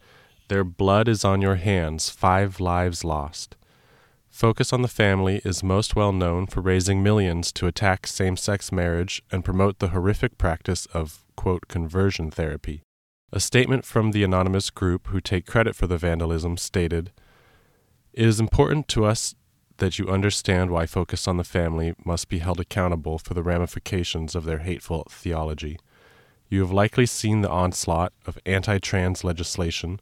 [0.47, 3.55] Their blood is on your hands, five lives lost.
[4.29, 8.71] Focus on the Family is most well known for raising millions to attack same sex
[8.71, 12.81] marriage and promote the horrific practice of, quote, conversion therapy.
[13.33, 17.11] A statement from the anonymous group who take credit for the vandalism stated,
[18.13, 19.35] It is important to us
[19.81, 24.35] that you understand why Focus on the Family must be held accountable for the ramifications
[24.35, 25.79] of their hateful theology.
[26.49, 29.99] You have likely seen the onslaught of anti trans legislation,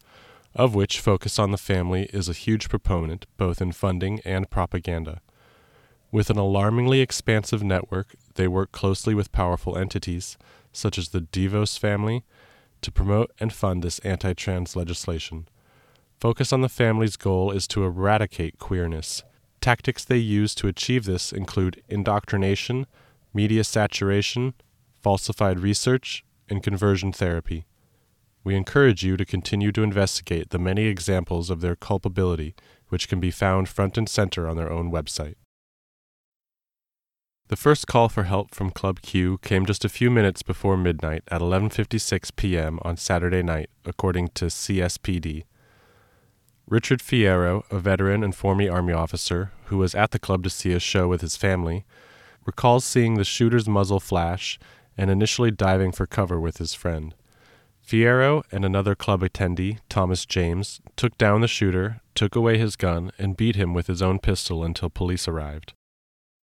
[0.53, 5.21] of which Focus on the Family is a huge proponent both in funding and propaganda.
[6.11, 10.37] With an alarmingly expansive network, they work closely with powerful entities,
[10.73, 12.25] such as the DeVos family,
[12.81, 15.47] to promote and fund this anti trans legislation.
[16.19, 19.23] Focus on the Family's goal is to eradicate queerness.
[19.61, 22.85] Tactics they use to achieve this include indoctrination,
[23.33, 24.53] media saturation,
[25.01, 27.65] falsified research, and conversion therapy.
[28.43, 32.55] We encourage you to continue to investigate the many examples of their culpability,
[32.87, 35.35] which can be found front and center on their own website.
[37.49, 41.23] The first call for help from Club Q came just a few minutes before midnight
[41.29, 42.79] at 11:56 p.m.
[42.83, 45.43] on Saturday night, according to CSPD.
[46.69, 50.71] Richard Fierro, a veteran and former Army officer who was at the club to see
[50.71, 51.83] a show with his family,
[52.45, 54.59] recalls seeing the shooter's muzzle flash
[54.95, 57.15] and initially diving for cover with his friend.
[57.83, 63.11] Fierro and another club attendee, Thomas James, took down the shooter, took away his gun,
[63.17, 65.73] and beat him with his own pistol until police arrived.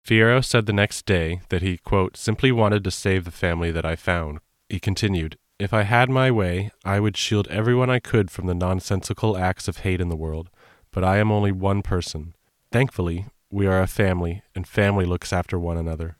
[0.03, 3.85] Fierro said the next day that he, quote, simply wanted to save the family that
[3.85, 4.39] I found.
[4.67, 8.53] He continued, if I had my way, I would shield everyone I could from the
[8.53, 10.49] nonsensical acts of hate in the world,
[10.91, 12.35] but I am only one person.
[12.71, 16.17] Thankfully, we are a family, and family looks after one another.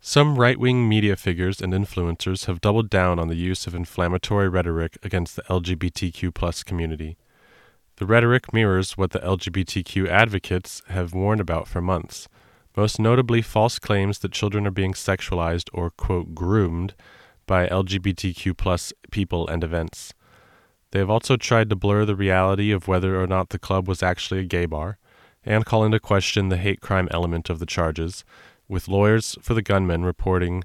[0.00, 4.48] Some right wing media figures and influencers have doubled down on the use of inflammatory
[4.48, 7.16] rhetoric against the LGBTQ community.
[7.96, 12.28] The rhetoric mirrors what the LGBTQ advocates have warned about for months,
[12.76, 16.94] most notably false claims that children are being sexualized or, quote, groomed
[17.46, 20.12] by LGBTQ plus people and events.
[20.90, 24.02] They have also tried to blur the reality of whether or not the club was
[24.02, 24.98] actually a gay bar,
[25.44, 28.24] and call into question the hate crime element of the charges,
[28.68, 30.64] with lawyers for the gunman reporting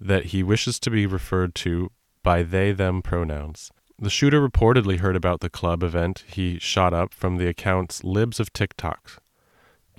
[0.00, 1.90] that he wishes to be referred to
[2.22, 3.70] by they them pronouns.
[3.98, 8.38] The shooter reportedly heard about the club event he shot up from the accounts Libs
[8.38, 9.22] of TikTok,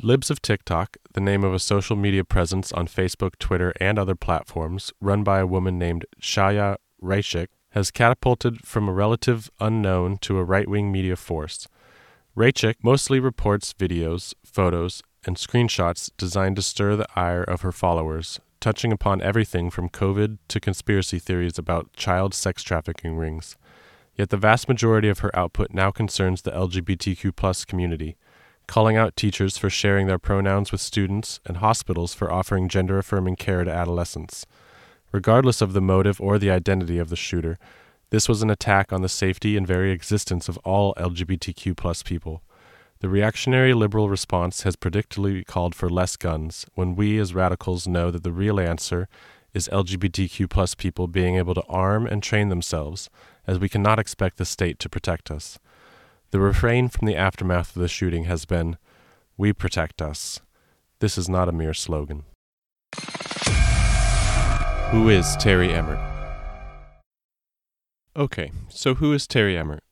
[0.03, 4.13] Libs of TikTok, the name of a social media presence on Facebook, Twitter, and other
[4.13, 10.37] platforms, run by a woman named Shaya Raichik, has catapulted from a relative unknown to
[10.37, 11.67] a right wing media force.
[12.37, 18.39] Raichik mostly reports videos, photos, and screenshots designed to stir the ire of her followers,
[18.59, 23.57] touching upon everything from COVID to conspiracy theories about child sex trafficking rings.
[24.15, 28.15] Yet the vast majority of her output now concerns the LGBTQ community
[28.67, 33.35] calling out teachers for sharing their pronouns with students, and hospitals for offering gender affirming
[33.35, 34.45] care to adolescents.
[35.11, 37.57] Regardless of the motive or the identity of the shooter,
[38.09, 42.41] this was an attack on the safety and very existence of all LGBTQ people.
[42.99, 48.11] The reactionary liberal response has predictably called for less guns, when we as radicals know
[48.11, 49.07] that the real answer
[49.53, 53.09] is LGBTQ people being able to arm and train themselves,
[53.45, 55.59] as we cannot expect the state to protect us.
[56.31, 58.77] The refrain from the aftermath of the shooting has been,
[59.37, 60.41] We protect us.
[60.99, 62.25] This is not a mere slogan.
[64.91, 65.99] Who is Terry Emmert?
[68.15, 69.83] Okay, so who is Terry Emmert?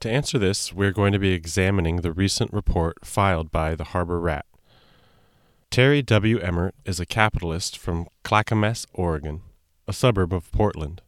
[0.00, 4.20] To answer this, we're going to be examining the recent report filed by the Harbor
[4.20, 4.44] Rat.
[5.70, 6.38] Terry W.
[6.38, 9.40] Emmert is a capitalist from Clackamas, Oregon,
[9.88, 11.00] a suburb of Portland.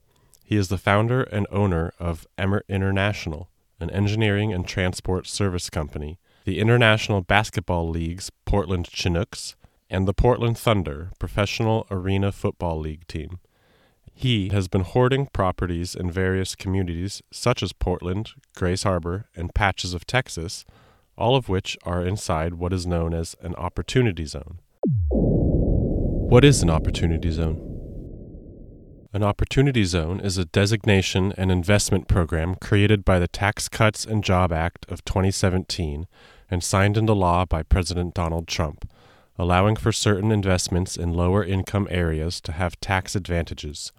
[0.43, 3.51] He is the founder and owner of Emmert International,
[3.81, 9.57] an engineering and transport service company, the International Basketball League's Portland Chinooks,
[9.91, 13.39] and the Portland Thunder professional arena football league team.
[14.15, 19.93] He has been hoarding properties in various communities such as Portland, Grays Harbor, and patches
[19.93, 20.65] of Texas,
[21.17, 24.61] all of which are inside what is known as an opportunity zone.
[25.11, 27.74] What is an opportunity zone?
[29.15, 34.25] An Opportunity Zone is a designation and investment program created by the Tax Cuts and
[34.25, 36.09] Job Act of 2017
[36.51, 38.91] and signed into law by President Donald Trump,
[39.39, 43.93] allowing for certain investments in lower income areas to have tax advantages.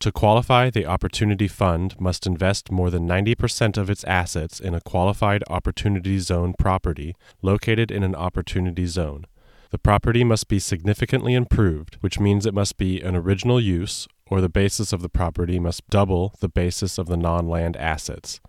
[0.00, 4.82] To qualify, the Opportunity Fund must invest more than 90% of its assets in a
[4.82, 9.24] qualified Opportunity Zone property located in an Opportunity Zone.
[9.70, 14.40] The property must be significantly improved, which means it must be an original use or
[14.40, 18.40] the basis of the property must double the basis of the non land assets.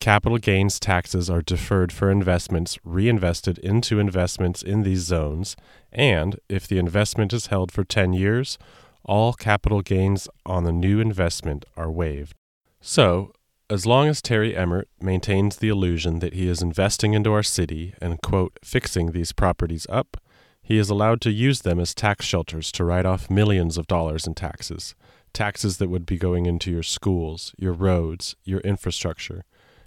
[0.00, 5.54] Capital gains taxes are deferred for investments reinvested into investments in these zones,
[5.92, 8.58] and if the investment is held for 10 years,
[9.04, 12.34] all capital gains on the new investment are waived.
[12.80, 13.32] So,
[13.70, 17.94] As long as Terry Emmert maintains the illusion that he is investing into our city
[18.02, 20.18] and, quote, fixing these properties up,
[20.62, 24.26] he is allowed to use them as tax shelters to write off millions of dollars
[24.26, 24.94] in taxes.
[25.32, 29.44] Taxes that would be going into your schools, your roads, your infrastructure,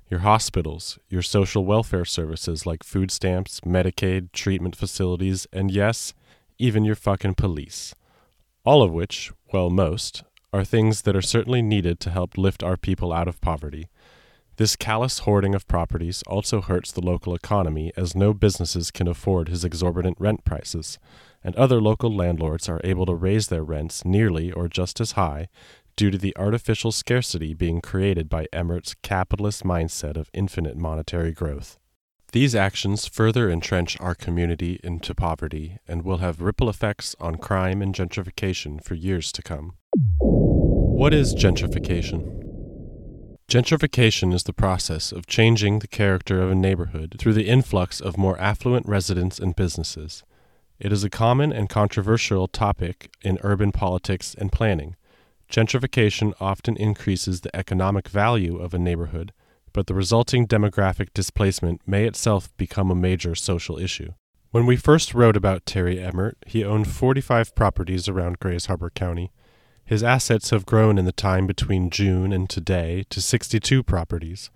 [0.09, 6.13] your hospitals, your social welfare services like food stamps, Medicaid, treatment facilities, and yes,
[6.57, 7.93] even your fucking police.
[8.63, 12.77] All of which, well, most, are things that are certainly needed to help lift our
[12.77, 13.87] people out of poverty.
[14.57, 19.49] This callous hoarding of properties also hurts the local economy as no businesses can afford
[19.49, 20.97] his exorbitant rent prices,
[21.45, 25.47] and other local landlords are able to raise their rents nearly or just as high
[25.95, 31.77] due to the artificial scarcity being created by Emmert's capitalist mindset of infinite monetary growth.
[32.31, 37.79] These actions further entrench our community into poverty and will have ripple effects on crime
[37.79, 39.73] and gentrification for years to come.
[40.19, 42.41] What is gentrification?
[43.47, 48.17] Gentrification is the process of changing the character of a neighborhood through the influx of
[48.17, 50.23] more affluent residents and businesses.
[50.77, 54.97] It is a common and controversial topic in urban politics and planning.
[55.49, 59.31] Gentrification often increases the economic value of a neighborhood,
[59.71, 64.11] but the resulting demographic displacement may itself become a major social issue.
[64.51, 69.31] When we first wrote about Terry Emmert, he owned 45 properties around Grays Harbor County.
[69.85, 74.49] His assets have grown in the time between June and today to 62 properties.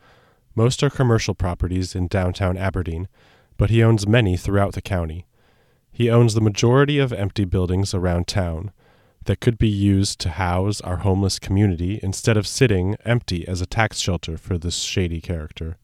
[0.54, 3.08] Most are commercial properties in downtown Aberdeen,
[3.58, 5.26] but he owns many throughout the county.
[6.00, 8.72] He owns the majority of empty buildings around town
[9.26, 13.66] that could be used to house our homeless community instead of sitting empty as a
[13.66, 15.76] tax shelter for this shady character.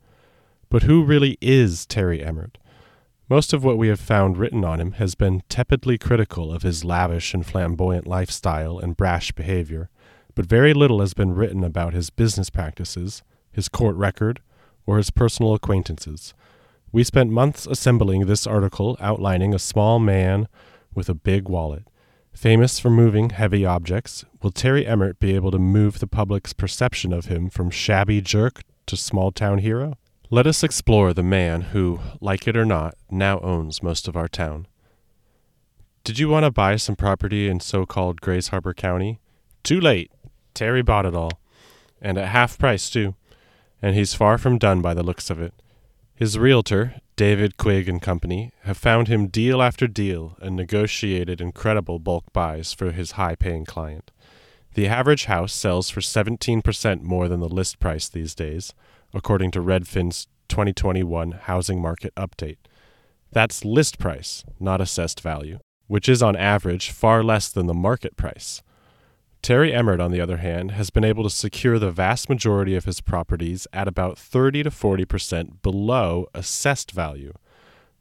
[0.69, 2.57] But who really is Terry Emmert?
[3.29, 6.85] Most of what we have found written on him has been tepidly critical of his
[6.85, 9.89] lavish and flamboyant lifestyle and brash behavior,
[10.33, 14.39] but very little has been written about his business practices, his court record,
[14.85, 16.33] or his personal acquaintances.
[16.95, 20.47] We spent months assembling this article outlining a small man
[20.93, 21.83] with a big wallet.
[22.31, 27.11] Famous for moving heavy objects, will Terry Emmert be able to move the public's perception
[27.11, 29.97] of him from shabby jerk to small town hero?
[30.29, 34.29] Let us explore the man who, like it or not, now owns most of our
[34.29, 34.65] town.
[36.05, 39.19] Did you want to buy some property in so called Grays Harbor County?
[39.63, 40.13] Too late.
[40.53, 41.41] Terry bought it all.
[42.01, 43.15] And at half price, too.
[43.81, 45.53] And he's far from done by the looks of it.
[46.17, 51.99] His realtor, David Quigg and Company, have found him deal after deal and negotiated incredible
[51.99, 54.11] bulk buys for his high paying client.
[54.75, 58.73] The average house sells for 17% more than the list price these days,
[59.13, 62.59] according to Redfin's 2021 housing market update.
[63.33, 68.15] That's list price, not assessed value, which is on average far less than the market
[68.15, 68.61] price.
[69.45, 72.85] Terry Emmert, on the other hand, has been able to secure the vast majority of
[72.85, 77.31] his properties at about 30 to 40% below assessed value.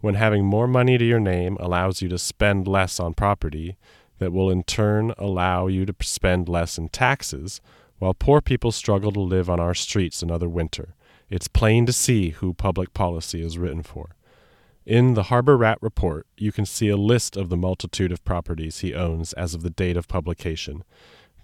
[0.01, 3.77] When having more money to your name allows you to spend less on property,
[4.21, 7.61] that will in turn allow you to spend less in taxes,
[7.99, 10.95] while poor people struggle to live on our streets another winter.
[11.29, 14.17] It's plain to see who public policy is written for.
[14.87, 18.79] In the Harbor Rat Report, you can see a list of the multitude of properties
[18.79, 20.85] he owns as of the date of publication.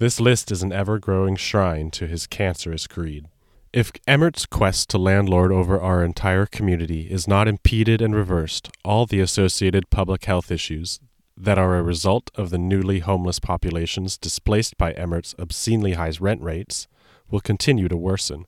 [0.01, 3.27] This list is an ever growing shrine to his cancerous greed.
[3.71, 9.05] If Emmert's quest to landlord over our entire community is not impeded and reversed, all
[9.05, 11.01] the associated public health issues
[11.37, 16.41] that are a result of the newly homeless populations displaced by Emmert's obscenely high rent
[16.41, 16.89] rates
[17.31, 18.47] will continue to worsen.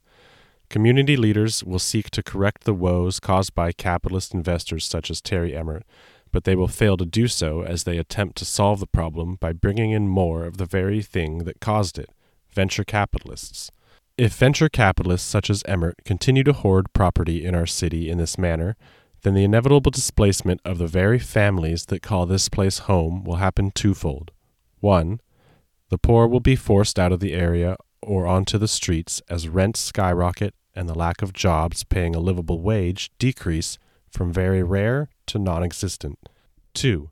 [0.71, 5.55] Community leaders will seek to correct the woes caused by capitalist investors such as Terry
[5.55, 5.85] Emmert,
[6.33, 9.53] but they will fail to do so as they attempt to solve the problem by
[9.53, 12.11] bringing in more of the very thing that caused it
[12.51, 13.71] venture capitalists.
[14.19, 18.37] If venture capitalists such as Emmert continue to hoard property in our city in this
[18.37, 18.77] manner,
[19.23, 23.71] then the inevitable displacement of the very families that call this place home will happen
[23.71, 24.31] twofold.
[24.81, 25.21] One,
[25.89, 29.81] the poor will be forced out of the area or onto the streets as rents
[29.81, 33.79] skyrocket and the lack of jobs paying a livable wage decrease
[34.11, 36.19] from very rare to non existent.
[36.75, 37.11] 2.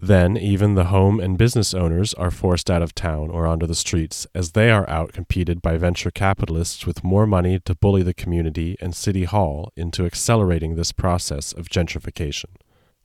[0.00, 3.74] Then, even the home and business owners are forced out of town or onto the
[3.74, 8.76] streets, as they are outcompeted by venture capitalists with more money to bully the community
[8.82, 12.50] and City Hall into accelerating this process of gentrification.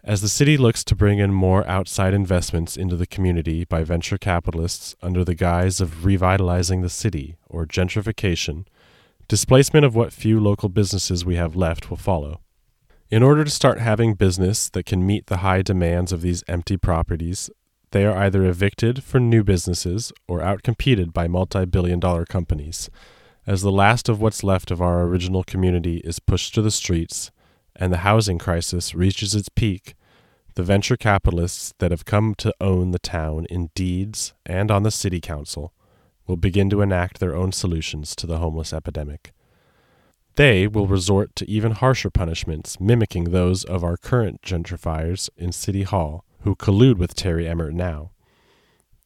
[0.04, 4.18] As the city looks to bring in more outside investments into the community by venture
[4.18, 8.66] capitalists under the guise of revitalizing the city or gentrification,
[9.28, 12.42] displacement of what few local businesses we have left will follow.
[13.12, 16.78] In order to start having business that can meet the high demands of these empty
[16.78, 17.49] properties,
[17.89, 22.88] they are either evicted for new businesses or outcompeted by multi billion dollar companies.
[23.47, 27.32] As the last of what's left of our original community is pushed to the streets
[27.76, 29.95] and the housing crisis reaches its peak,
[30.53, 34.91] the venture capitalists that have come to own the town in deeds and on the
[34.91, 35.74] city council
[36.28, 39.32] will begin to enact their own solutions to the homeless epidemic.
[40.36, 45.84] They will resort to even harsher punishments, mimicking those of our current gentrifiers in City
[45.84, 48.12] Hall, who collude with Terry Emmert now.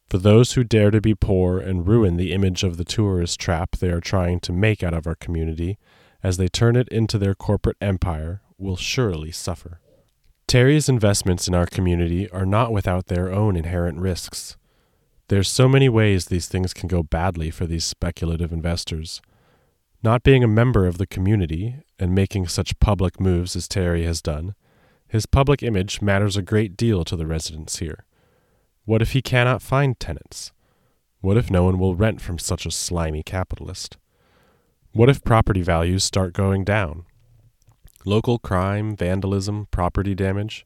[0.09, 3.77] For those who dare to be poor and ruin the image of the tourist trap
[3.77, 5.79] they are trying to make out of our community,
[6.21, 9.79] as they turn it into their corporate empire, will surely suffer.
[10.47, 14.55] Terry's investments in our community are not without their own inherent risks.
[15.29, 19.19] There's so many ways these things can go badly for these speculative investors.
[20.03, 24.21] Not being a member of the community and making such public moves as Terry has
[24.21, 24.53] done,
[25.07, 28.03] his public image matters a great deal to the residents here.
[28.83, 30.51] What if he cannot find tenants?
[31.21, 33.95] What if no one will rent from such a slimy capitalist?
[34.91, 37.05] What if property values start going down?
[38.03, 40.65] Local crime, vandalism, property damage.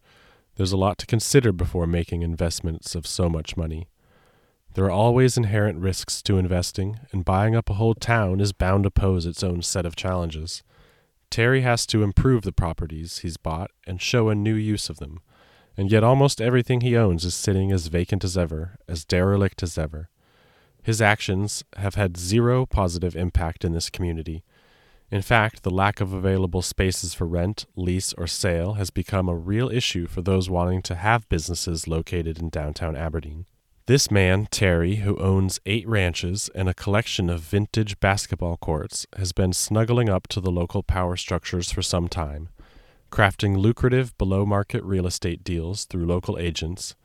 [0.56, 3.88] There's a lot to consider before making investments of so much money.
[4.78, 8.84] There are always inherent risks to investing, and buying up a whole town is bound
[8.84, 10.62] to pose its own set of challenges.
[11.32, 15.20] Terry has to improve the properties he's bought and show a new use of them,
[15.76, 19.80] and yet almost everything he owns is sitting as vacant as ever, as derelict as
[19.80, 20.10] ever.
[20.84, 24.44] His actions have had zero positive impact in this community.
[25.10, 29.36] In fact, the lack of available spaces for rent, lease, or sale has become a
[29.36, 33.48] real issue for those wanting to have businesses located in downtown Aberdeen.
[33.88, 39.32] This man, Terry, who owns eight ranches and a collection of vintage basketball courts, has
[39.32, 42.50] been snuggling up to the local power structures for some time,
[43.14, 46.96] crafting lucrative below market real estate deals through local agents,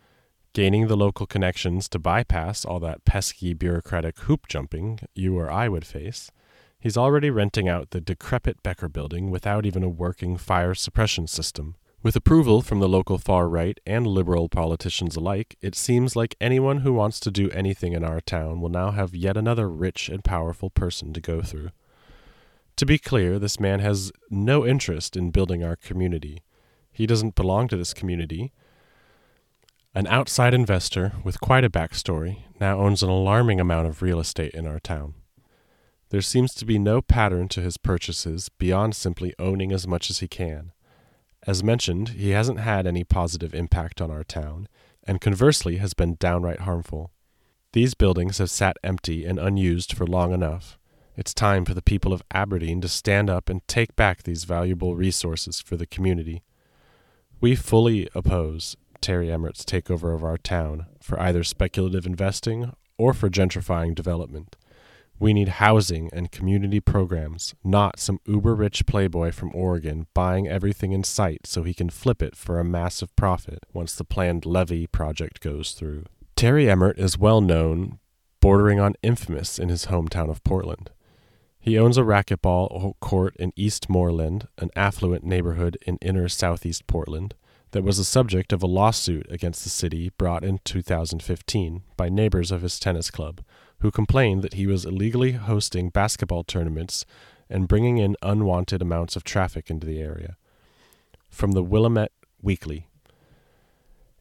[0.55, 5.69] gaining the local connections to bypass all that pesky bureaucratic hoop jumping you or I
[5.69, 6.33] would face.
[6.81, 11.77] He's already renting out the decrepit Becker building without even a working fire suppression system.
[12.03, 16.79] With approval from the local far right and liberal politicians alike, it seems like anyone
[16.79, 20.25] who wants to do anything in our town will now have yet another rich and
[20.25, 21.71] powerful person to go through.
[22.75, 26.43] To be clear, this man has no interest in building our community.
[26.91, 28.53] He doesn't belong to this community.
[29.95, 34.55] An outside investor with quite a backstory now owns an alarming amount of real estate
[34.55, 35.15] in our town.
[36.09, 40.19] There seems to be no pattern to his purchases beyond simply owning as much as
[40.19, 40.73] he can.
[41.47, 44.69] As mentioned, he hasn't had any positive impact on our town,
[45.05, 47.11] and conversely has been downright harmful.
[47.73, 50.79] These buildings have sat empty and unused for long enough.
[51.17, 54.95] It's time for the people of Aberdeen to stand up and take back these valuable
[54.95, 56.43] resources for the community.
[57.41, 63.29] We fully oppose Terry Emmert's takeover of our town for either speculative investing or for
[63.29, 64.57] gentrifying development.
[65.19, 70.93] We need housing and community programs, not some uber rich playboy from Oregon buying everything
[70.93, 74.87] in sight so he can flip it for a massive profit once the planned levee
[74.87, 76.05] project goes through.
[76.35, 78.01] Terry Emmert is well known,
[78.41, 80.91] bordering on infamous in his hometown of Portland.
[81.61, 87.37] He owns a racquetball court in East Moreland, an affluent neighborhood in inner southeast Portland,
[87.73, 92.51] that was the subject of a lawsuit against the city brought in 2015 by neighbors
[92.51, 93.43] of his tennis club
[93.81, 97.05] who complained that he was illegally hosting basketball tournaments
[97.51, 100.37] and bringing in unwanted amounts of traffic into the area.
[101.29, 102.87] From the Willamette Weekly.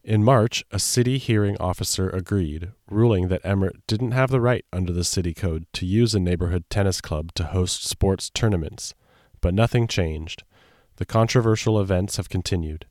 [0.02, 4.92] In March, a city hearing officer agreed, ruling that Emmert didn't have the right under
[4.92, 8.94] the city code to use a neighborhood tennis club to host sports tournaments,
[9.40, 10.42] but nothing changed.
[10.96, 12.86] The controversial events have continued.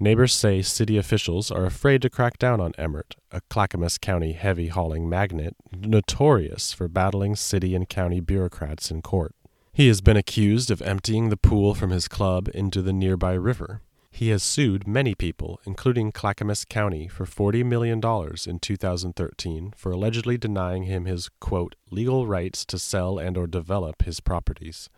[0.00, 4.68] Neighbors say city officials are afraid to crack down on Emmert, a Clackamas County heavy
[4.68, 9.34] hauling magnate notorious for battling city and county bureaucrats in court.
[9.72, 13.82] He has been accused of emptying the pool from his club into the nearby river.
[14.12, 17.98] He has sued many people, including Clackamas County, for $40 million
[18.46, 24.04] in 2013 for allegedly denying him his, quote, legal rights to sell and or develop
[24.04, 24.88] his properties.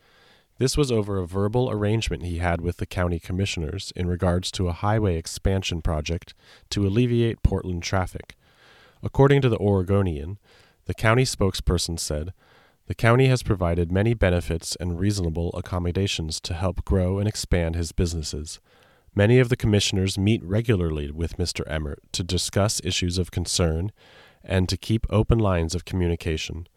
[0.61, 4.69] This was over a verbal arrangement he had with the county commissioners in regards to
[4.69, 6.35] a highway expansion project
[6.69, 8.37] to alleviate Portland traffic.
[9.03, 10.39] According to the Oregonian,
[10.85, 12.35] the county spokesperson said,
[12.89, 17.93] The county has provided many benefits and reasonable accommodations to help grow and expand his
[17.93, 18.61] businesses.
[19.15, 21.63] Many of the commissioners meet regularly with Mr.
[21.69, 23.93] Emmert to discuss issues of concern
[24.45, 26.69] and to keep open lines of communication.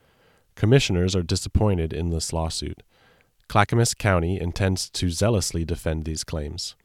[0.56, 2.82] Commissioners are disappointed in this lawsuit.
[3.54, 6.76] Clackamas County intends to zealously defend these claims.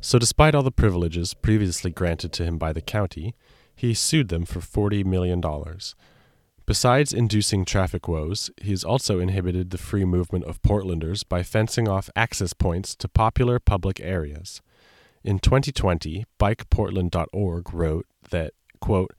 [0.00, 3.34] So, despite all the privileges previously granted to him by the county,
[3.74, 5.42] he sued them for $40 million.
[6.64, 11.88] Besides inducing traffic woes, he has also inhibited the free movement of Portlanders by fencing
[11.88, 14.62] off access points to popular public areas.
[15.24, 19.12] In 2020, bikeportland.org wrote that, quote,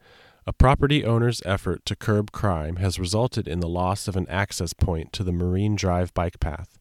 [0.46, 4.72] a property owner's effort to curb crime has resulted in the loss of an access
[4.72, 6.78] point to the Marine Drive bike path,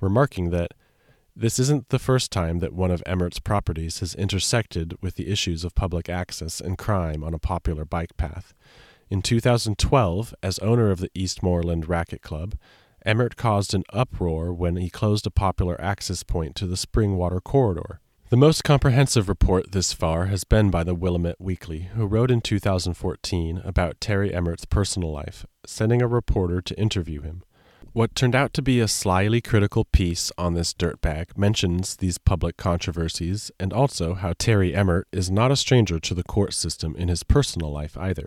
[0.00, 0.74] remarking that
[1.34, 5.64] this isn't the first time that one of Emmert's properties has intersected with the issues
[5.64, 8.54] of public access and crime on a popular bike path.
[9.08, 12.56] In 2012, as owner of the Eastmoreland Racket Club,
[13.06, 18.00] Emmert caused an uproar when he closed a popular access point to the Springwater Corridor.
[18.30, 22.42] The most comprehensive report this far has been by the Willamette Weekly, who wrote in
[22.42, 27.42] 2014 about Terry Emmert's personal life, sending a reporter to interview him.
[27.94, 32.58] What turned out to be a slyly critical piece on this dirtbag mentions these public
[32.58, 37.08] controversies and also how Terry Emmert is not a stranger to the court system in
[37.08, 38.26] his personal life either.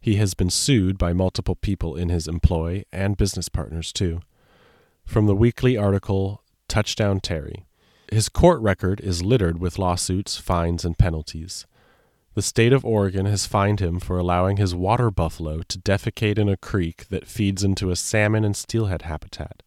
[0.00, 4.20] He has been sued by multiple people in his employ and business partners too.
[5.04, 7.65] From the weekly article Touchdown Terry.
[8.12, 11.66] His court record is littered with lawsuits, fines, and penalties.
[12.34, 16.48] The state of Oregon has fined him for allowing his water buffalo to defecate in
[16.48, 19.62] a creek that feeds into a salmon and steelhead habitat.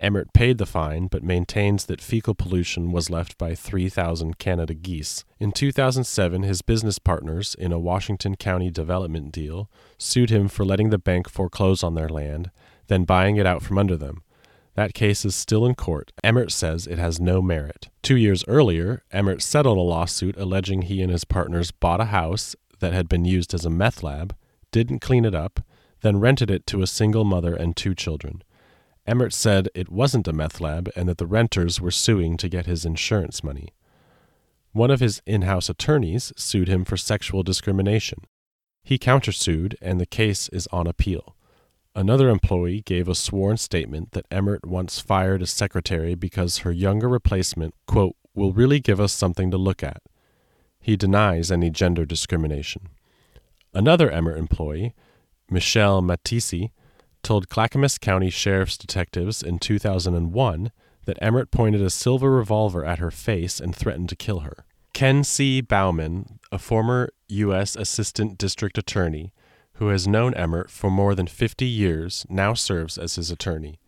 [0.00, 5.24] Emmert paid the fine, but maintains that fecal pollution was left by 3,000 Canada geese.
[5.38, 10.90] In 2007, his business partners in a Washington County development deal sued him for letting
[10.90, 12.50] the bank foreclose on their land,
[12.88, 14.22] then buying it out from under them.
[14.74, 16.12] That case is still in court.
[16.24, 17.90] Emmert says it has no merit.
[18.02, 22.56] Two years earlier, Emmert settled a lawsuit alleging he and his partners bought a house
[22.80, 24.34] that had been used as a meth lab,
[24.72, 25.60] didn't clean it up,
[26.02, 28.42] then rented it to a single mother and two children.
[29.06, 32.66] Emmert said it wasn't a meth lab and that the renters were suing to get
[32.66, 33.72] his insurance money.
[34.72, 38.24] One of his in house attorneys sued him for sexual discrimination.
[38.82, 41.36] He countersued, and the case is on appeal.
[41.96, 47.08] Another employee gave a sworn statement that Emmert once fired a secretary because her younger
[47.08, 50.02] replacement, quote, will really give us something to look at.
[50.80, 52.88] He denies any gender discrimination.
[53.72, 54.92] Another Emmert employee,
[55.48, 56.70] Michelle Matisi,
[57.22, 60.72] told Clackamas County Sheriff's detectives in 2001
[61.06, 64.64] that Emmert pointed a silver revolver at her face and threatened to kill her.
[64.92, 65.60] Ken C.
[65.60, 67.76] Bauman, a former U.S.
[67.76, 69.32] Assistant District Attorney,
[69.74, 73.78] who has known Emmert for more than 50 years, now serves as his attorney.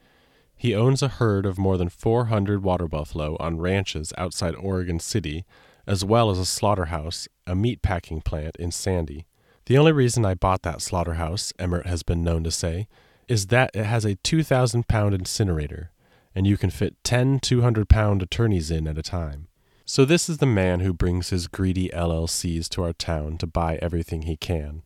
[0.56, 5.44] He owns a herd of more than 400 water buffalo on ranches outside Oregon City,
[5.86, 9.26] as well as a slaughterhouse, a meat packing plant in Sandy.
[9.66, 12.88] The only reason I bought that slaughterhouse, Emmert has been known to say,
[13.28, 15.90] is that it has a 2,000 pound incinerator,
[16.34, 19.48] and you can fit 10 200 pound attorneys in at a time.
[19.84, 23.76] So, this is the man who brings his greedy LLCs to our town to buy
[23.76, 24.82] everything he can.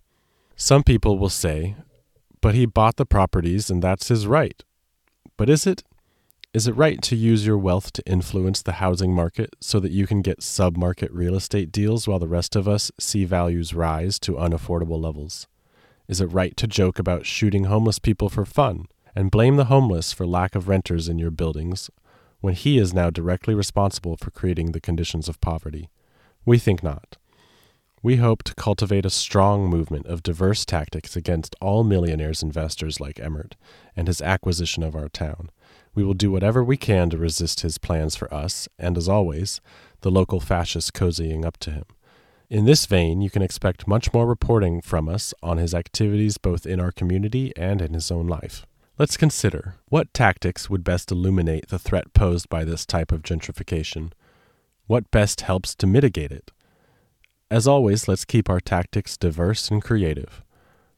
[0.63, 1.75] Some people will say,
[2.43, 4.63] but he bought the properties and that's his right.
[5.39, 5.83] But is it?
[6.53, 10.07] Is it right to use your wealth to influence the housing market so that you
[10.07, 14.19] can get sub market real estate deals while the rest of us see values rise
[14.19, 15.47] to unaffordable levels?
[16.09, 18.85] Is it right to joke about shooting homeless people for fun
[19.17, 21.89] and blame the homeless for lack of renters in your buildings
[22.43, 25.89] when he is now directly responsible for creating the conditions of poverty?
[26.45, 27.17] We think not.
[28.03, 33.21] We hope to cultivate a strong movement of diverse tactics against all millionaires investors like
[33.21, 33.57] Emmert
[33.95, 35.51] and his acquisition of our town.
[35.95, 39.61] We will do whatever we can to resist his plans for us, and as always,
[40.01, 41.85] the local fascists cozying up to him.
[42.49, 46.65] In this vein, you can expect much more reporting from us on his activities both
[46.65, 48.65] in our community and in his own life.
[48.99, 54.13] Let's consider what tactics would best illuminate the threat posed by this type of gentrification.
[54.87, 56.51] What best helps to mitigate it?
[57.51, 60.45] As always, let's keep our tactics diverse and creative.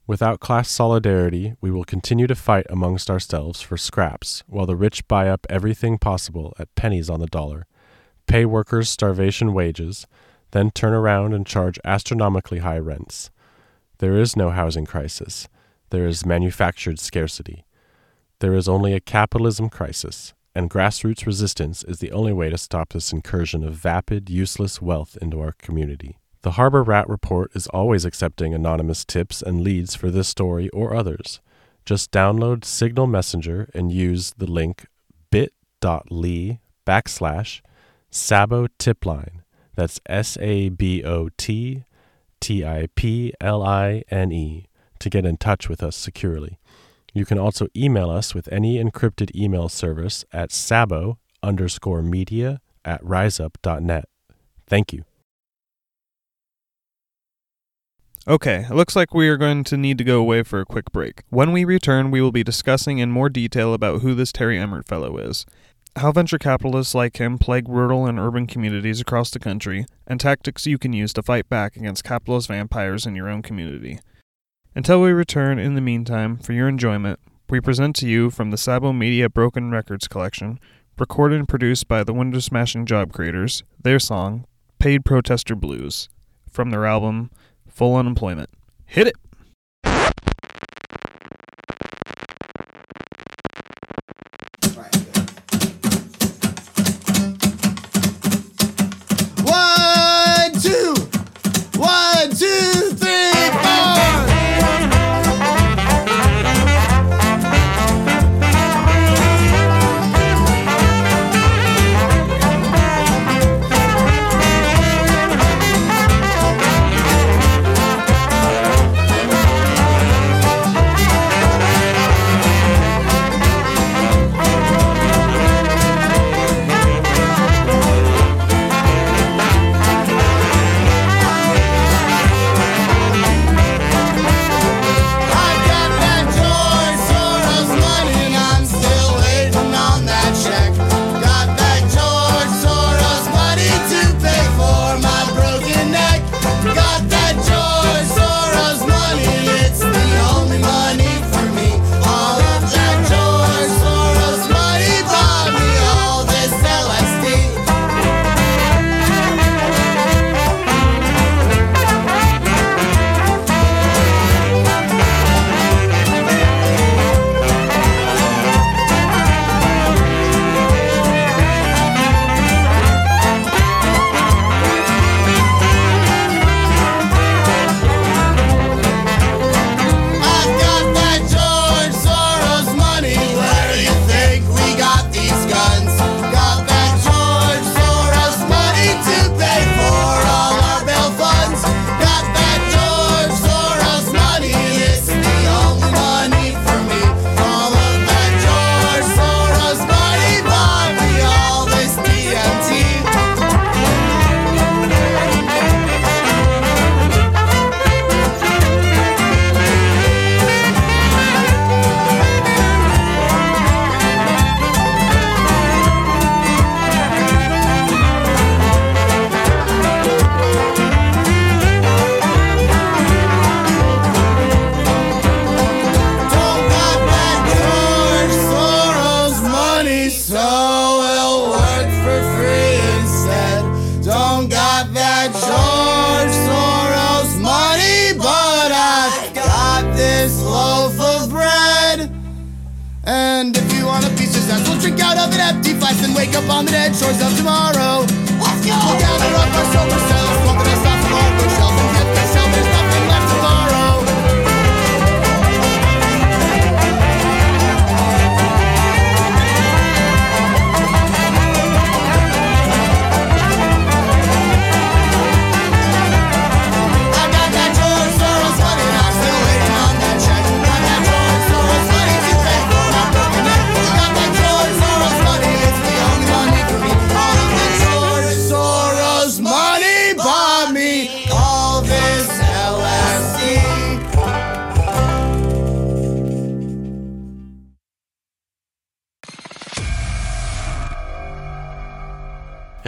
[0.07, 5.09] Without class solidarity, we will continue to fight amongst ourselves for scraps, while the rich
[5.09, 7.66] buy up everything possible at pennies on the dollar,
[8.26, 10.07] pay workers starvation wages,
[10.50, 13.30] then turn around and charge astronomically high rents.
[13.96, 15.48] There is no housing crisis.
[15.88, 17.64] There is manufactured scarcity.
[18.40, 22.92] There is only a capitalism crisis, and grassroots resistance is the only way to stop
[22.92, 26.18] this incursion of vapid, useless wealth into our community.
[26.43, 30.95] The Harbor Rat Report is always accepting anonymous tips and leads for this story or
[30.95, 31.40] others.
[31.84, 34.86] Just download Signal Messenger and use the link
[35.30, 37.61] bit.ly backslash
[38.11, 39.43] Sabo Tipline.
[39.76, 41.84] That's S A B O T
[42.40, 44.66] T I P L I N E
[44.99, 46.59] to get in touch with us securely.
[47.14, 53.03] You can also email us with any encrypted email service at sabo underscore media at
[53.05, 54.09] riseup.net.
[54.66, 55.05] Thank you.
[58.29, 60.93] Okay, it looks like we are going to need to go away for a quick
[60.93, 61.23] break.
[61.31, 64.87] When we return, we will be discussing in more detail about who this Terry Emmert
[64.87, 65.45] fellow is,
[65.97, 70.68] how venture capitalists like him plague rural and urban communities across the country, and tactics
[70.68, 73.99] you can use to fight back against capitalist vampires in your own community.
[74.77, 77.18] Until we return, in the meantime, for your enjoyment,
[77.51, 80.61] we present to you from the Sabo Media Broken Records collection,
[80.97, 84.47] recorded and produced by the Window Smashing Job Creators, their song,
[84.79, 86.09] Paid Protester Blues,
[86.49, 87.29] from their album,
[87.73, 88.51] Full Unemployment.
[88.87, 89.16] Hit it!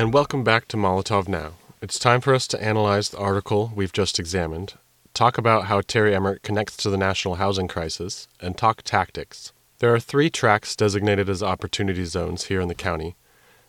[0.04, 1.52] And welcome back to Molotov Now.
[1.80, 4.74] It's time for us to analyze the article we've just examined,
[5.14, 9.54] talk about how Terry Emmert connects to the national housing crisis, and talk tactics.
[9.78, 13.16] There are three tracks designated as opportunity zones here in the county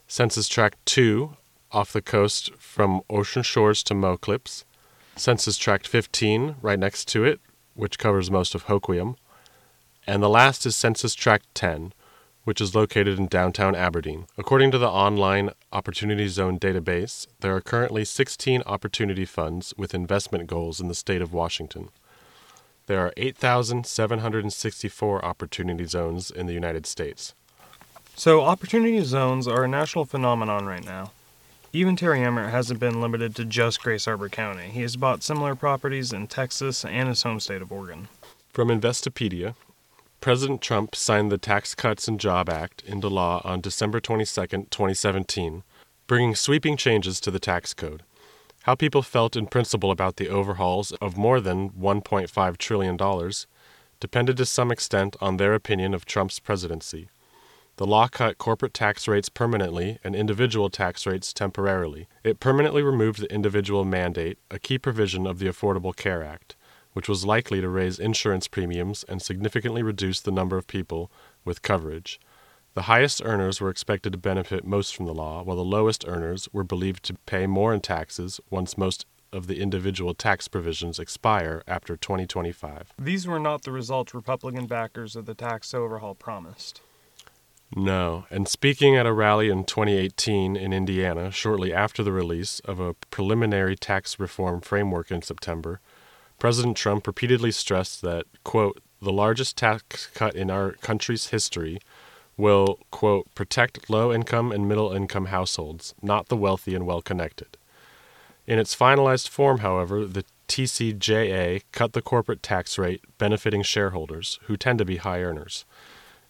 [0.10, 1.38] Census Tract 2,
[1.72, 4.66] off the coast from Ocean Shores to Moclips,
[5.16, 7.40] Census Tract 15, right next to it,
[7.76, 9.16] which covers most of Hoquiam,
[10.06, 11.94] and the last is Census Tract 10,
[12.46, 14.28] which is located in downtown Aberdeen.
[14.38, 20.48] According to the online Opportunity Zone database, there are currently 16 opportunity funds with investment
[20.48, 21.90] goals in the state of Washington.
[22.86, 27.34] There are 8,764 opportunity zones in the United States.
[28.16, 31.12] So, opportunity zones are a national phenomenon right now.
[31.74, 34.70] Even Terry Emmert hasn't been limited to just Grays Harbor County.
[34.70, 38.08] He has bought similar properties in Texas and his home state of Oregon.
[38.54, 39.56] From Investopedia,
[40.26, 45.62] President Trump signed the Tax Cuts and Job Act into law on December 22, 2017,
[46.08, 48.02] bringing sweeping changes to the tax code.
[48.64, 53.32] How people felt in principle about the overhauls of more than $1.5 trillion
[54.00, 57.08] depended to some extent on their opinion of Trump's presidency.
[57.76, 62.08] The law cut corporate tax rates permanently and individual tax rates temporarily.
[62.24, 66.55] It permanently removed the individual mandate, a key provision of the Affordable Care Act,
[66.96, 71.12] which was likely to raise insurance premiums and significantly reduce the number of people
[71.44, 72.22] with coverage.
[72.74, 76.48] The highest earners were expected to benefit most from the law, while the lowest earners
[76.54, 81.64] were believed to pay more in taxes once most of the individual tax provisions expire
[81.68, 82.94] after 2025.
[82.98, 86.80] These were not the results Republican backers of the tax overhaul promised.
[87.76, 88.26] No.
[88.30, 92.94] And speaking at a rally in 2018 in Indiana, shortly after the release of a
[93.12, 95.82] preliminary tax reform framework in September,
[96.40, 101.80] President Trump repeatedly stressed that, quote, the largest tax cut in our country's history
[102.38, 107.58] will, quote, protect low income and middle income households, not the wealthy and well connected.
[108.48, 114.58] In its finalized form, however, the TCJA cut the corporate tax rate, benefiting shareholders, who
[114.58, 115.66] tend to be high earners.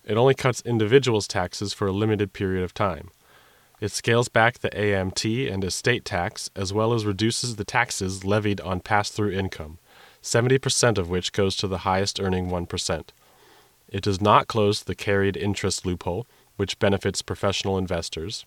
[0.05, 3.09] It only cuts individuals' taxes for a limited period of time.
[3.81, 8.61] It scales back the AMT and estate tax, as well as reduces the taxes levied
[8.61, 9.79] on pass through income,
[10.25, 13.03] 70% of which goes to the highest earning 1%.
[13.87, 16.25] It does not close the carried interest loophole,
[16.57, 18.43] which benefits professional investors.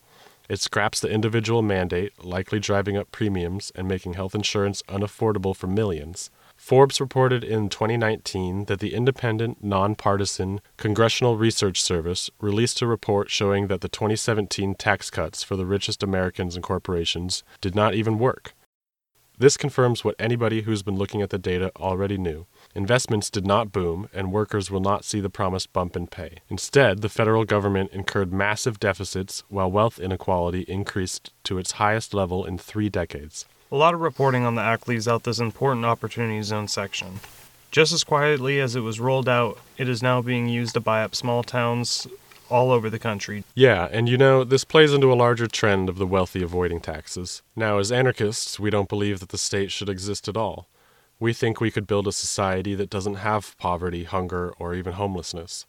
[0.49, 5.69] It scraps the individual mandate, likely driving up premiums and making health insurance unaffordable for
[5.69, 6.31] millions.
[6.57, 13.69] Forbes reported in 2019 that the independent, nonpartisan Congressional Research Service released a report showing
[13.69, 18.55] that the 2017 tax cuts for the richest Americans and corporations did not even work.
[19.41, 22.47] This confirms what anybody who's been looking at the data already knew.
[22.75, 26.39] Investments did not boom, and workers will not see the promised bump in pay.
[26.49, 32.45] Instead, the federal government incurred massive deficits while wealth inequality increased to its highest level
[32.45, 33.45] in three decades.
[33.71, 37.21] A lot of reporting on the act leaves out this important opportunity zone section.
[37.71, 41.05] Just as quietly as it was rolled out, it is now being used to buy
[41.05, 42.09] up small towns
[42.51, 43.45] all over the country.
[43.55, 47.43] Yeah, and you know, this plays into a larger trend of the wealthy avoiding taxes.
[47.57, 50.67] Now, as anarchists, we don't believe that the state should exist at all.
[51.21, 55.67] We think we could build a society that doesn't have poverty, hunger, or even homelessness.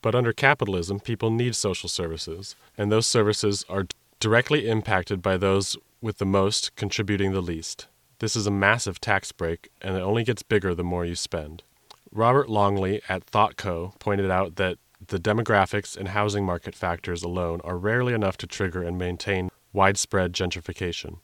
[0.00, 3.86] But under capitalism, people need social services, and those services are
[4.20, 7.86] directly impacted by those with the most contributing the least.
[8.20, 11.62] This is a massive tax break, and it only gets bigger the more you spend.
[12.10, 14.78] Robert Longley at ThoughtCo pointed out that
[15.08, 20.32] the demographics and housing market factors alone are rarely enough to trigger and maintain widespread
[20.32, 21.18] gentrification.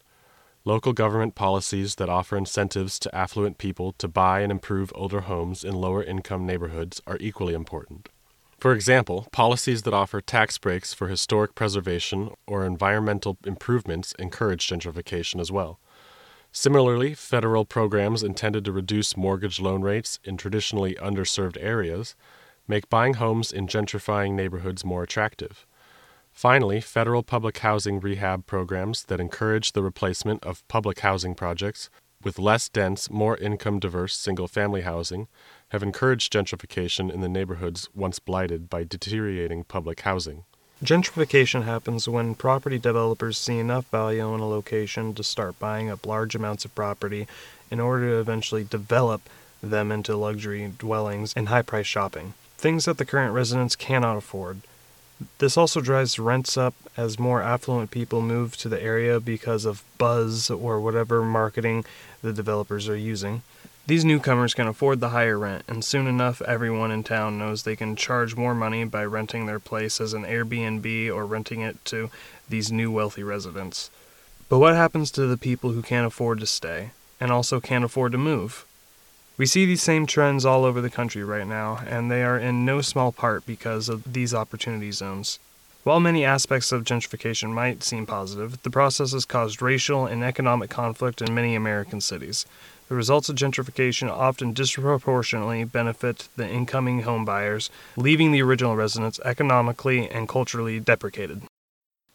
[0.64, 5.62] Local government policies that offer incentives to affluent people to buy and improve older homes
[5.62, 8.08] in lower income neighborhoods are equally important.
[8.58, 15.38] For example, policies that offer tax breaks for historic preservation or environmental improvements encourage gentrification
[15.38, 15.78] as well.
[16.50, 22.16] Similarly, federal programs intended to reduce mortgage loan rates in traditionally underserved areas
[22.66, 25.66] make buying homes in gentrifying neighborhoods more attractive.
[26.32, 31.90] Finally, federal public housing rehab programs that encourage the replacement of public housing projects
[32.24, 35.28] with less dense, more income diverse single family housing
[35.68, 40.44] have encouraged gentrification in the neighborhoods once blighted by deteriorating public housing.
[40.82, 46.06] Gentrification happens when property developers see enough value in a location to start buying up
[46.06, 47.28] large amounts of property
[47.70, 49.28] in order to eventually develop
[49.62, 52.34] them into luxury dwellings and high price shopping,
[52.64, 54.62] things that the current residents cannot afford.
[55.36, 59.84] This also drives rents up as more affluent people move to the area because of
[59.98, 61.84] buzz or whatever marketing
[62.22, 63.42] the developers are using.
[63.86, 67.76] These newcomers can afford the higher rent, and soon enough, everyone in town knows they
[67.76, 72.08] can charge more money by renting their place as an Airbnb or renting it to
[72.48, 73.90] these new wealthy residents.
[74.48, 78.12] But what happens to the people who can't afford to stay and also can't afford
[78.12, 78.64] to move?
[79.36, 82.64] We see these same trends all over the country right now, and they are in
[82.64, 85.40] no small part because of these opportunity zones.
[85.82, 90.70] While many aspects of gentrification might seem positive, the process has caused racial and economic
[90.70, 92.46] conflict in many American cities.
[92.88, 100.08] The results of gentrification often disproportionately benefit the incoming homebuyers, leaving the original residents economically
[100.08, 101.42] and culturally deprecated.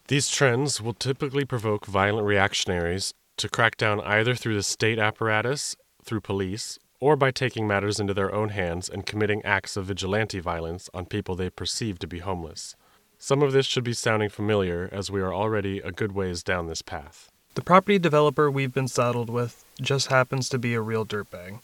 [0.08, 5.76] These trends will typically provoke violent reactionaries to crack down either through the state apparatus,
[6.02, 10.38] through police, or by taking matters into their own hands and committing acts of vigilante
[10.38, 12.76] violence on people they perceive to be homeless.
[13.18, 16.68] Some of this should be sounding familiar, as we are already a good ways down
[16.68, 17.30] this path.
[17.54, 21.58] The property developer we've been saddled with just happens to be a real dirtbag.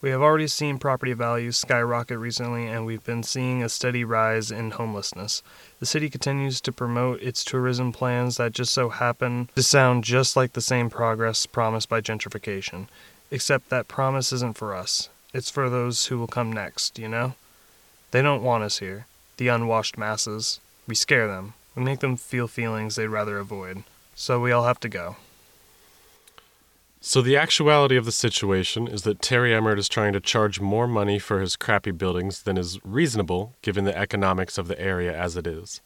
[0.00, 4.50] We have already seen property values skyrocket recently, and we've been seeing a steady rise
[4.50, 5.42] in homelessness.
[5.80, 10.36] The city continues to promote its tourism plans that just so happen to sound just
[10.36, 12.86] like the same progress promised by gentrification.
[13.30, 17.34] Except that promise isn't for us, it's for those who will come next, you know?
[18.10, 19.06] They don't want us here,
[19.36, 20.60] the unwashed masses.
[20.86, 23.84] We scare them, we make them feel feelings they'd rather avoid.
[24.14, 25.16] So we all have to go.
[27.00, 30.88] So, the actuality of the situation is that Terry Emmert is trying to charge more
[30.88, 35.36] money for his crappy buildings than is reasonable given the economics of the area as
[35.36, 35.80] it is.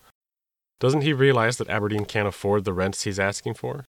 [0.80, 3.84] Doesn't he realize that Aberdeen can't afford the rents he's asking for?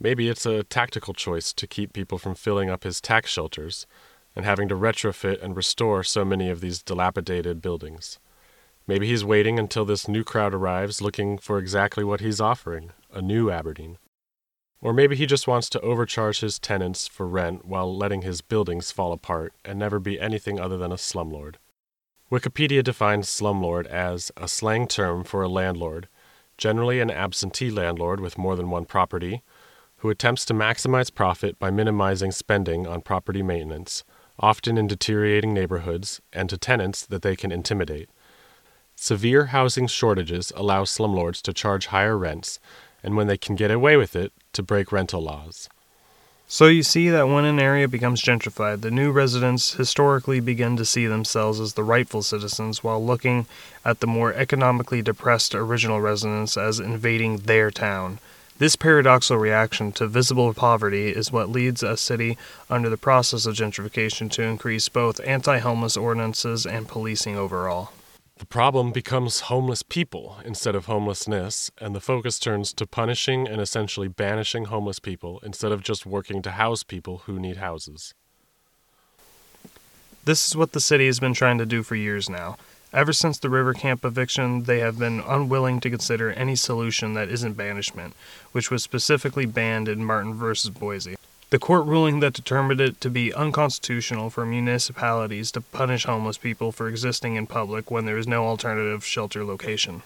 [0.00, 3.86] Maybe it's a tactical choice to keep people from filling up his tax shelters
[4.36, 8.18] and having to retrofit and restore so many of these dilapidated buildings.
[8.86, 13.22] Maybe he's waiting until this new crowd arrives looking for exactly what he's offering a
[13.22, 13.96] new Aberdeen.
[14.82, 18.90] Or maybe he just wants to overcharge his tenants for rent while letting his buildings
[18.90, 21.54] fall apart and never be anything other than a slumlord.
[22.30, 26.08] Wikipedia defines slumlord as a slang term for a landlord,
[26.58, 29.42] generally an absentee landlord with more than one property,
[30.04, 34.04] who attempts to maximize profit by minimizing spending on property maintenance,
[34.38, 38.10] often in deteriorating neighborhoods, and to tenants that they can intimidate.
[38.94, 42.60] Severe housing shortages allow slumlords to charge higher rents,
[43.02, 45.70] and when they can get away with it, to break rental laws.
[46.46, 50.84] So you see that when an area becomes gentrified, the new residents historically begin to
[50.84, 53.46] see themselves as the rightful citizens while looking
[53.86, 58.18] at the more economically depressed original residents as invading their town.
[58.56, 62.38] This paradoxical reaction to visible poverty is what leads a city
[62.70, 67.90] under the process of gentrification to increase both anti homeless ordinances and policing overall.
[68.36, 73.60] The problem becomes homeless people instead of homelessness, and the focus turns to punishing and
[73.60, 78.14] essentially banishing homeless people instead of just working to house people who need houses.
[80.24, 82.56] This is what the city has been trying to do for years now.
[82.94, 87.28] Ever since the river camp eviction, they have been unwilling to consider any solution that
[87.28, 88.14] isn't banishment,
[88.52, 91.16] which was specifically banned in Martin versus Boise.
[91.50, 96.70] The court ruling that determined it to be unconstitutional for municipalities to punish homeless people
[96.70, 100.02] for existing in public when there is no alternative shelter location.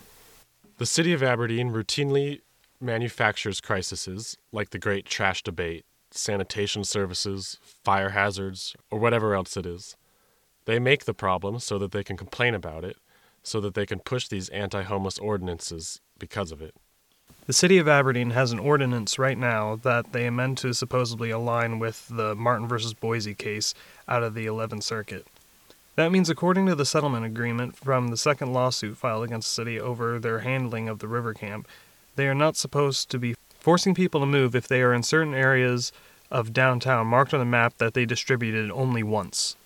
[0.78, 2.40] The city of Aberdeen routinely
[2.80, 9.66] manufactures crises like the Great Trash Debate, sanitation services, fire hazards, or whatever else it
[9.66, 9.94] is.
[10.68, 12.98] They make the problem so that they can complain about it,
[13.42, 16.74] so that they can push these anti homeless ordinances because of it.
[17.46, 21.78] The city of Aberdeen has an ordinance right now that they amend to supposedly align
[21.78, 23.72] with the Martin versus Boise case
[24.06, 25.26] out of the 11th Circuit.
[25.96, 29.80] That means, according to the settlement agreement from the second lawsuit filed against the city
[29.80, 31.66] over their handling of the river camp,
[32.14, 35.32] they are not supposed to be forcing people to move if they are in certain
[35.32, 35.92] areas
[36.30, 39.56] of downtown marked on the map that they distributed only once.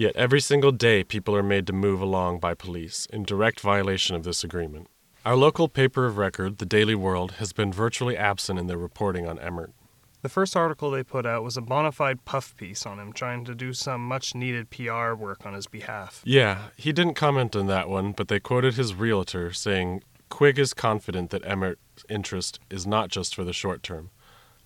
[0.00, 4.16] Yet every single day, people are made to move along by police in direct violation
[4.16, 4.88] of this agreement.
[5.26, 9.28] Our local paper of record, the Daily World, has been virtually absent in their reporting
[9.28, 9.74] on Emmert.
[10.22, 13.44] The first article they put out was a bona fide puff piece on him, trying
[13.44, 16.22] to do some much needed PR work on his behalf.
[16.24, 20.72] Yeah, he didn't comment on that one, but they quoted his realtor saying, Quigg is
[20.72, 24.08] confident that Emmert's interest is not just for the short term.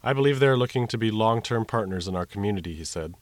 [0.00, 3.14] I believe they are looking to be long term partners in our community, he said.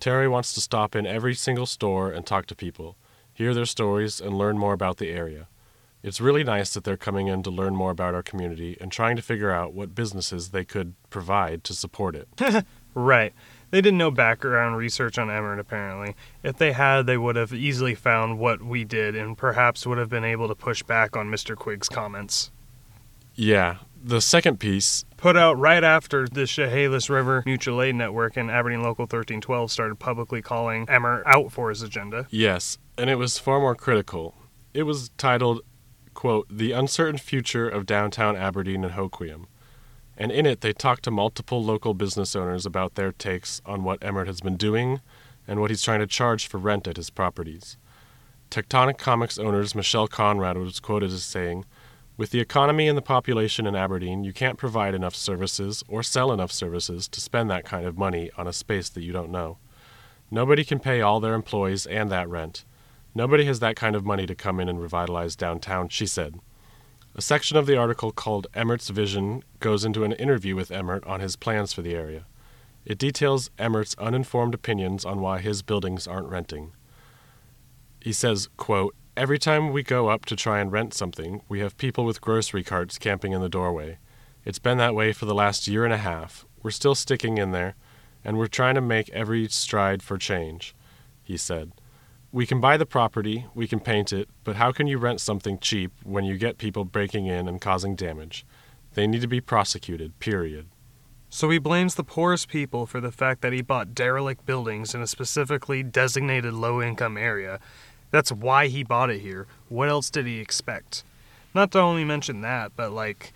[0.00, 2.96] Terry wants to stop in every single store and talk to people,
[3.32, 5.46] hear their stories, and learn more about the area.
[6.02, 9.16] It's really nice that they're coming in to learn more about our community and trying
[9.16, 12.28] to figure out what businesses they could provide to support it.
[12.94, 13.34] right.
[13.70, 16.16] They did no background research on Emmert, apparently.
[16.42, 20.08] If they had, they would have easily found what we did and perhaps would have
[20.08, 21.54] been able to push back on Mr.
[21.54, 22.50] Quigg's comments.
[23.34, 23.76] Yeah.
[24.02, 28.80] The second piece, Put out right after the Chehalis River Mutual Aid Network and Aberdeen
[28.82, 32.26] Local 1312 started publicly calling Emmert out for his agenda.
[32.30, 34.34] yes, and it was far more critical.
[34.72, 35.60] It was titled,
[36.14, 39.44] quote, The Uncertain Future of Downtown Aberdeen and Hoquiam.
[40.16, 44.02] And in it, they talked to multiple local business owners about their takes on what
[44.02, 45.00] Emmert has been doing
[45.46, 47.76] and what he's trying to charge for rent at his properties.
[48.50, 51.64] Tectonic Comics owners Michelle Conrad was quoted as saying,
[52.20, 56.30] With the economy and the population in Aberdeen, you can't provide enough services or sell
[56.32, 59.56] enough services to spend that kind of money on a space that you don't know.
[60.30, 62.66] Nobody can pay all their employees and that rent.
[63.14, 66.38] Nobody has that kind of money to come in and revitalize downtown, she said.
[67.14, 71.20] A section of the article called Emmert's Vision goes into an interview with Emmert on
[71.20, 72.26] his plans for the area.
[72.84, 76.72] It details Emmert's uninformed opinions on why his buildings aren't renting.
[77.98, 81.76] He says, quote, Every time we go up to try and rent something, we have
[81.76, 83.98] people with grocery carts camping in the doorway.
[84.46, 86.46] It's been that way for the last year and a half.
[86.62, 87.74] We're still sticking in there.
[88.24, 90.74] and we're trying to make every stride for change,
[91.22, 91.72] he said.
[92.32, 95.58] We can buy the property, we can paint it, but how can you rent something
[95.58, 98.46] cheap when you get people breaking in and causing damage?
[98.94, 100.68] They need to be prosecuted, period.
[101.32, 105.02] So he blames the poorest people for the fact that he bought derelict buildings in
[105.02, 107.60] a specifically designated low income area.
[108.10, 109.46] That's why he bought it here.
[109.68, 111.04] What else did he expect?
[111.54, 113.32] Not to only mention that, but like,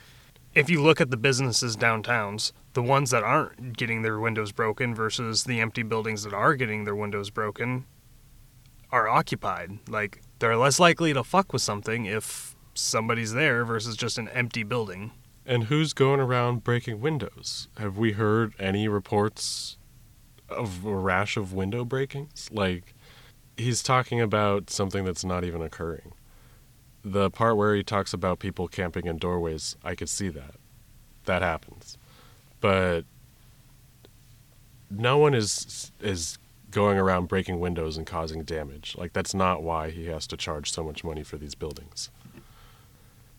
[0.55, 4.95] if you look at the businesses downtowns, the ones that aren't getting their windows broken
[4.95, 7.87] versus the empty buildings that are getting their windows broken
[8.91, 9.79] are occupied.
[9.89, 14.63] Like, they're less likely to fuck with something if somebody's there versus just an empty
[14.63, 15.13] building.
[15.47, 17.69] And who's going around breaking windows?
[17.79, 19.77] Have we heard any reports
[20.49, 22.49] of a rash of window breakings?
[22.53, 22.94] Like,
[23.57, 26.13] he's talking about something that's not even occurring.
[27.05, 30.55] The part where he talks about people camping in doorways, I could see that.
[31.27, 31.99] That happens.
[32.61, 33.05] But
[34.91, 36.39] no one is is
[36.71, 38.95] going around breaking windows and causing damage.
[38.99, 42.11] Like that's not why he has to charge so much money for these buildings.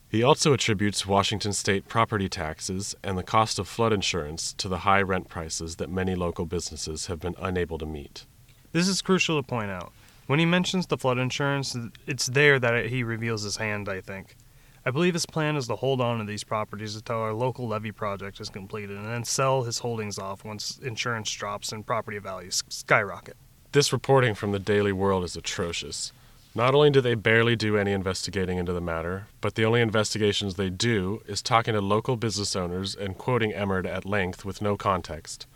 [0.08, 4.78] He also attributes Washington state property taxes and the cost of flood insurance to the
[4.78, 8.24] high rent prices that many local businesses have been unable to meet.
[8.72, 9.92] This is crucial to point out.
[10.26, 11.76] When he mentions the flood insurance,
[12.06, 14.36] it's there that he reveals his hand, I think.
[14.84, 17.92] I believe his plan is to hold on to these properties until our local levee
[17.92, 22.62] project is completed and then sell his holdings off once insurance drops and property values
[22.68, 23.36] skyrocket.
[23.72, 26.12] This reporting from the Daily World is atrocious.
[26.54, 30.54] Not only do they barely do any investigating into the matter, but the only investigations
[30.54, 34.76] they do is talking to local business owners and quoting Emmert at length with no
[34.76, 35.46] context.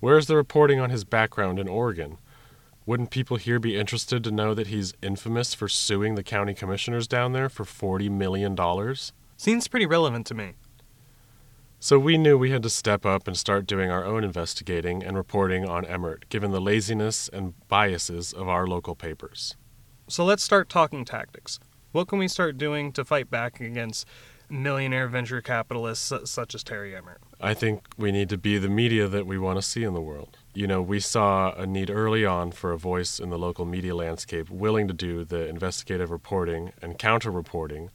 [0.00, 2.18] Where is the reporting on his background in Oregon?
[2.84, 7.06] Wouldn't people here be interested to know that he's infamous for suing the county commissioners
[7.06, 8.56] down there for $40 million?
[9.36, 10.54] Seems pretty relevant to me.
[11.78, 15.16] So we knew we had to step up and start doing our own investigating and
[15.16, 19.56] reporting on Emmert, given the laziness and biases of our local papers.
[20.08, 21.60] So let's start talking tactics.
[21.92, 24.06] What can we start doing to fight back against
[24.48, 27.20] millionaire venture capitalists such as Terry Emmert?
[27.40, 30.00] I think we need to be the media that we want to see in the
[30.00, 30.38] world.
[30.54, 33.94] You know, we saw a need early on for a voice in the local media
[33.94, 37.88] landscape willing to do the investigative reporting and counter reporting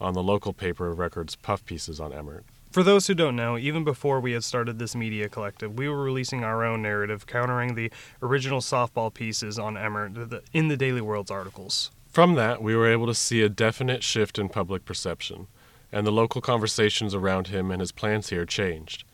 [0.00, 2.44] on the local paper of records puff pieces on Emmert.
[2.72, 6.02] For those who don't know, even before we had started this media collective, we were
[6.02, 7.92] releasing our own narrative countering the
[8.22, 11.92] original softball pieces on Emmert in the Daily World's articles.
[12.08, 15.46] From that, we were able to see a definite shift in public perception,
[15.92, 19.04] and the local conversations around him and his plans here changed.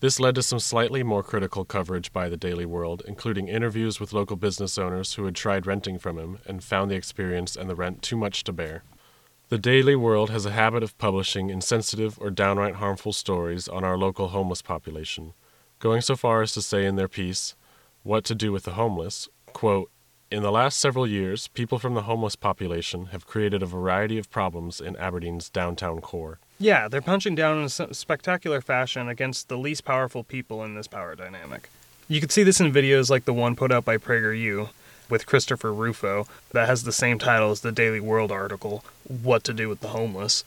[0.00, 4.12] This led to some slightly more critical coverage by the Daily World, including interviews with
[4.12, 7.74] local business owners who had tried renting from him and found the experience and the
[7.74, 8.84] rent too much to bear.
[9.48, 13.98] The Daily World has a habit of publishing insensitive or downright harmful stories on our
[13.98, 15.32] local homeless population,
[15.80, 17.56] going so far as to say in their piece,
[18.04, 19.90] What to Do with the Homeless, quote,
[20.30, 24.30] in the last several years, people from the homeless population have created a variety of
[24.30, 26.38] problems in Aberdeen's downtown core.
[26.58, 30.88] Yeah, they're punching down in a spectacular fashion against the least powerful people in this
[30.88, 31.70] power dynamic.
[32.08, 34.70] You can see this in videos like the one put out by PragerU,
[35.08, 39.54] with Christopher Rufo that has the same title as the Daily World article, What to
[39.54, 40.44] Do with the Homeless.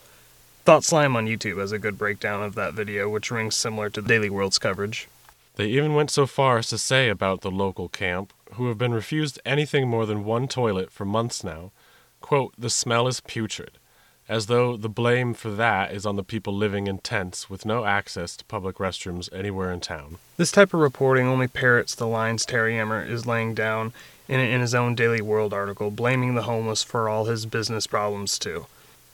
[0.64, 4.00] Thought Slime on YouTube has a good breakdown of that video, which rings similar to
[4.00, 5.08] the Daily World's coverage.
[5.56, 8.92] They even went so far as to say about the local camp, who have been
[8.92, 11.72] refused anything more than one toilet for months now,
[12.20, 13.72] quote, the smell is putrid,
[14.32, 17.84] as though the blame for that is on the people living in tents with no
[17.84, 20.16] access to public restrooms anywhere in town.
[20.38, 23.92] This type of reporting only parrots the lines Terry Emmert is laying down
[24.28, 28.38] in, in his own Daily World article, blaming the homeless for all his business problems,
[28.38, 28.64] too.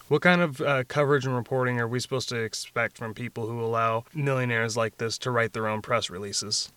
[0.06, 3.60] What kind of uh, coverage and reporting are we supposed to expect from people who
[3.60, 6.70] allow millionaires like this to write their own press releases?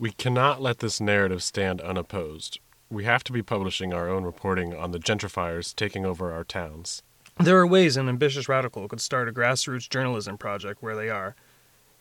[0.00, 2.58] We cannot let this narrative stand unopposed.
[2.90, 7.00] We have to be publishing our own reporting on the gentrifiers taking over our towns.
[7.38, 11.34] There are ways an ambitious radical could start a grassroots journalism project where they are.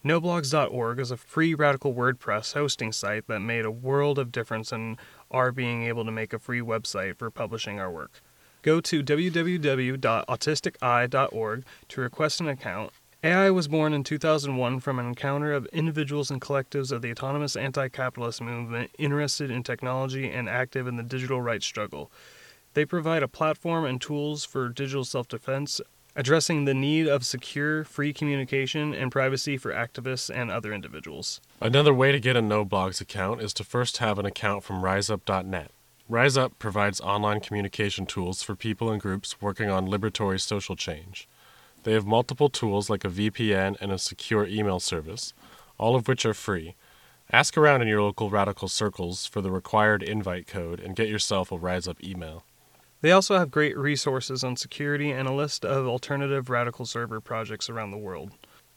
[0.06, 4.98] NoBlogs.org is a free radical WordPress hosting site that made a world of difference in
[5.32, 8.22] our being able to make a free website for publishing our work.
[8.62, 12.92] Go to www.autistici.org to request an account.
[13.24, 17.56] AI was born in 2001 from an encounter of individuals and collectives of the autonomous
[17.56, 22.12] anti capitalist movement interested in technology and active in the digital rights struggle.
[22.74, 25.80] They provide a platform and tools for digital self defense,
[26.16, 31.42] addressing the need of secure, free communication and privacy for activists and other individuals.
[31.62, 35.72] Another way to get a NoBlogs account is to first have an account from RiseUp.net.
[36.10, 41.28] RiseUp provides online communication tools for people and groups working on liberatory social change.
[41.84, 45.34] They have multiple tools like a VPN and a secure email service,
[45.78, 46.76] all of which are free,
[47.32, 51.52] Ask around in your local radical circles for the required invite code and get yourself
[51.52, 52.44] a RiseUp email.
[53.04, 57.70] They also have great resources on security and a list of alternative radical server projects
[57.70, 58.32] around the world.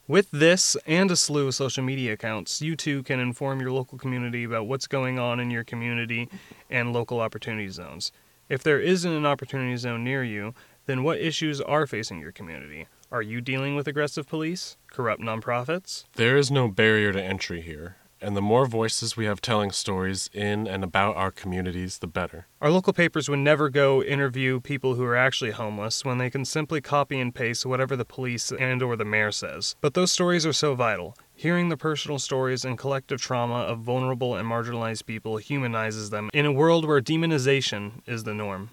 [0.09, 3.98] With this and a slew of social media accounts, you too can inform your local
[3.98, 6.28] community about what's going on in your community
[6.69, 8.11] and local opportunity zones.
[8.48, 10.55] If there isn't an opportunity zone near you,
[10.86, 12.89] then what issues are facing your community?
[13.12, 16.03] Are you dealing with aggressive police, corrupt nonprofits?
[16.16, 17.94] There is no barrier to entry here,
[18.27, 22.48] and the more voices we have telling stories in and about our communities, the better.
[22.61, 26.44] Our local papers would never go interview people who are actually homeless when they can
[26.44, 29.77] simply copy and paste whatever the police and or the mayor says.
[29.81, 31.16] But those stories are so vital.
[31.36, 36.47] Hearing the personal stories and collective trauma of vulnerable and marginalized people humanizes them in
[36.47, 38.70] a world where demonization is the norm.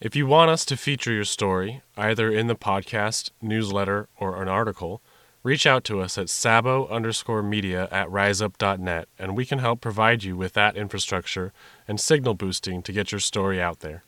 [0.00, 4.48] If you want us to feature your story, either in the podcast, newsletter, or an
[4.48, 5.02] article,
[5.44, 10.24] reach out to us at sabo underscore media at riseup.net and we can help provide
[10.24, 11.52] you with that infrastructure
[11.86, 14.02] and signal boosting to get your story out there.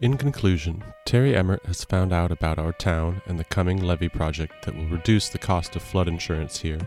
[0.00, 4.64] In conclusion, Terry Emmert has found out about our town and the coming levee project
[4.64, 6.80] that will reduce the cost of flood insurance here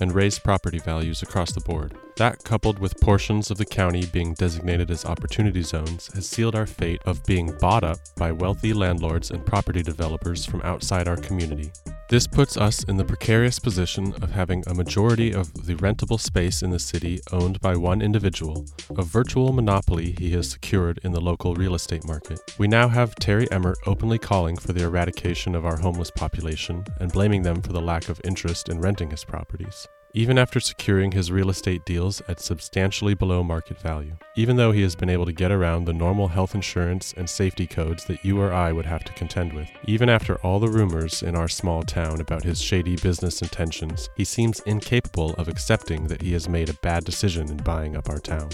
[0.00, 1.94] and raise property values across the board.
[2.16, 6.66] That, coupled with portions of the county being designated as opportunity zones, has sealed our
[6.66, 11.72] fate of being bought up by wealthy landlords and property developers from outside our community.
[12.10, 16.60] This puts us in the precarious position of having a majority of the rentable space
[16.60, 18.66] in the city owned by one individual,
[18.98, 22.40] a virtual monopoly he has secured in the local real estate market.
[22.58, 27.12] We now have Terry Emmert openly calling for the eradication of our homeless population and
[27.12, 31.30] blaming them for the lack of interest in renting his properties even after securing his
[31.30, 35.32] real estate deals at substantially below market value, even though he has been able to
[35.32, 39.04] get around the normal health insurance and safety codes that you or I would have
[39.04, 39.68] to contend with.
[39.86, 44.24] Even after all the rumors in our small town about his shady business intentions, he
[44.24, 48.18] seems incapable of accepting that he has made a bad decision in buying up our
[48.18, 48.48] town.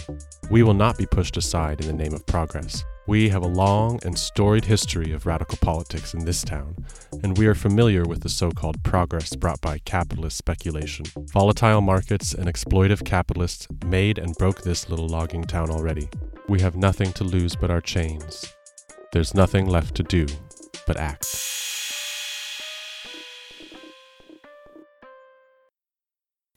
[0.50, 2.84] We will not be pushed aside in the name of progress.
[3.08, 6.74] We have a long and storied history of radical politics in this town,
[7.22, 11.06] and we are familiar with the so called progress brought by capitalist speculation.
[11.32, 16.08] Volatile markets and exploitive capitalists made and broke this little logging town already.
[16.48, 18.52] We have nothing to lose but our chains.
[19.12, 20.26] There's nothing left to do
[20.84, 21.26] but act.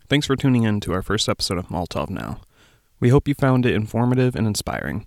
[0.07, 2.41] Thanks for tuning in to our first episode of Molotov Now.
[2.99, 5.05] We hope you found it informative and inspiring.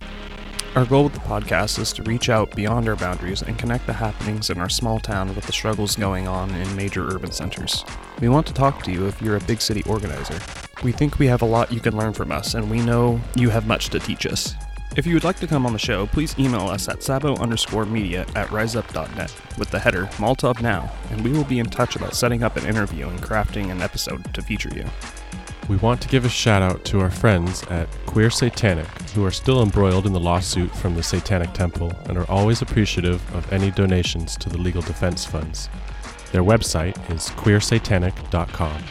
[0.75, 3.93] Our goal with the podcast is to reach out beyond our boundaries and connect the
[3.93, 7.85] happenings in our small town with the struggles going on in major urban centers.
[8.19, 10.39] We want to talk to you if you're a big city organizer.
[10.83, 13.51] We think we have a lot you can learn from us, and we know you
[13.51, 14.55] have much to teach us.
[14.97, 17.85] If you would like to come on the show, please email us at sabo underscore
[17.85, 22.15] media at riseup.net with the header Molotov Now, and we will be in touch about
[22.15, 24.85] setting up an interview and crafting an episode to feature you.
[25.69, 29.31] We want to give a shout out to our friends at Queer Satanic, who are
[29.31, 33.71] still embroiled in the lawsuit from the Satanic Temple and are always appreciative of any
[33.71, 35.69] donations to the legal defense funds.
[36.33, 38.83] Their website is queersatanic.com.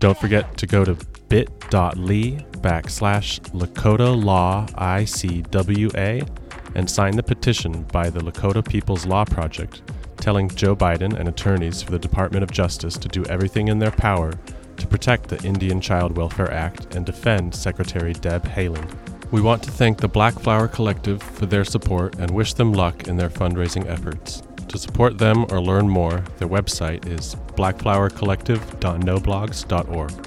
[0.00, 0.96] Don't forget to go to
[1.28, 6.28] bit.ly backslash Lakota Law ICWA
[6.74, 9.82] and sign the petition by the Lakota People's Law Project,
[10.16, 13.92] telling Joe Biden and attorneys for the Department of Justice to do everything in their
[13.92, 14.32] power
[14.80, 18.92] to protect the Indian Child Welfare Act and defend Secretary Deb Haaland.
[19.30, 23.06] We want to thank the Black Flower Collective for their support and wish them luck
[23.06, 24.42] in their fundraising efforts.
[24.68, 30.26] To support them or learn more, their website is blackflowercollective.noblogs.org.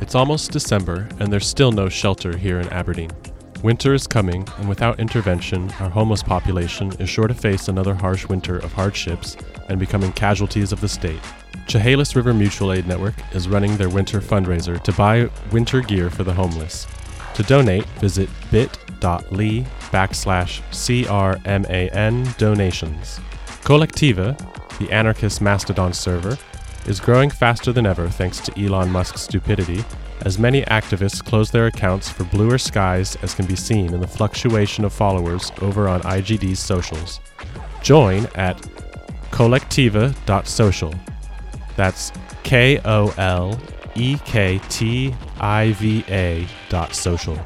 [0.00, 3.10] It's almost December, and there's still no shelter here in Aberdeen.
[3.62, 8.28] Winter is coming, and without intervention, our homeless population is sure to face another harsh
[8.28, 9.36] winter of hardships
[9.68, 11.20] and becoming casualties of the state.
[11.66, 16.22] Chehalis River Mutual Aid Network is running their winter fundraiser to buy winter gear for
[16.22, 16.86] the homeless.
[17.34, 23.18] To donate, visit bit.ly backslash CRMAN donations.
[23.64, 24.38] Kolektiva,
[24.78, 26.38] the anarchist Mastodon server,
[26.86, 29.84] is growing faster than ever thanks to Elon Musk's stupidity,
[30.28, 34.06] as many activists close their accounts for bluer skies as can be seen in the
[34.06, 37.18] fluctuation of followers over on IGD's socials.
[37.80, 38.58] Join at
[39.30, 40.94] kolektiva.social.
[41.76, 43.58] That's K O L
[43.94, 47.38] E K T I V A dot social.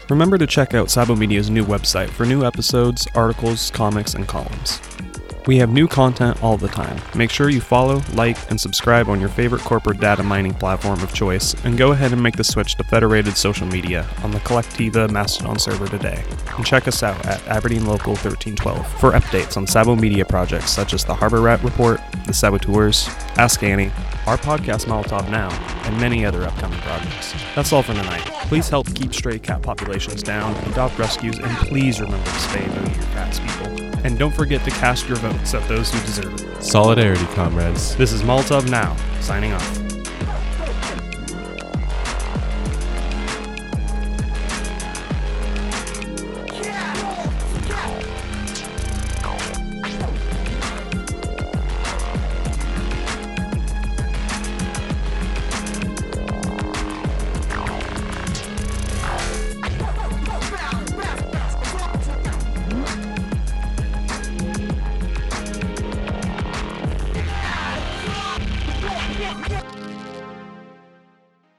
[0.09, 4.79] Remember to check out Sabo Media's new website for new episodes, articles, comics, and columns.
[5.47, 7.01] We have new content all the time.
[7.15, 11.13] Make sure you follow, like, and subscribe on your favorite corporate data mining platform of
[11.15, 15.09] choice, and go ahead and make the switch to federated social media on the Kolektiva
[15.09, 16.23] Mastodon server today.
[16.55, 20.93] And check us out at Aberdeen Local 1312 for updates on Sabo Media projects such
[20.93, 23.07] as the Harbor Rat Report, the Saboteurs,
[23.37, 23.91] Ask Annie,
[24.27, 25.49] our podcast Molotov Now,
[25.85, 27.33] and many other upcoming projects.
[27.55, 28.25] That's all for tonight.
[28.47, 32.95] Please help keep stray cat populations down, adopt rescues, and please remember to spay and
[32.95, 33.90] your cats, people.
[34.03, 36.63] And don't forget to cast your votes at those who deserve it.
[36.63, 37.95] Solidarity, comrades.
[37.95, 39.90] This is Molotov Now, signing off.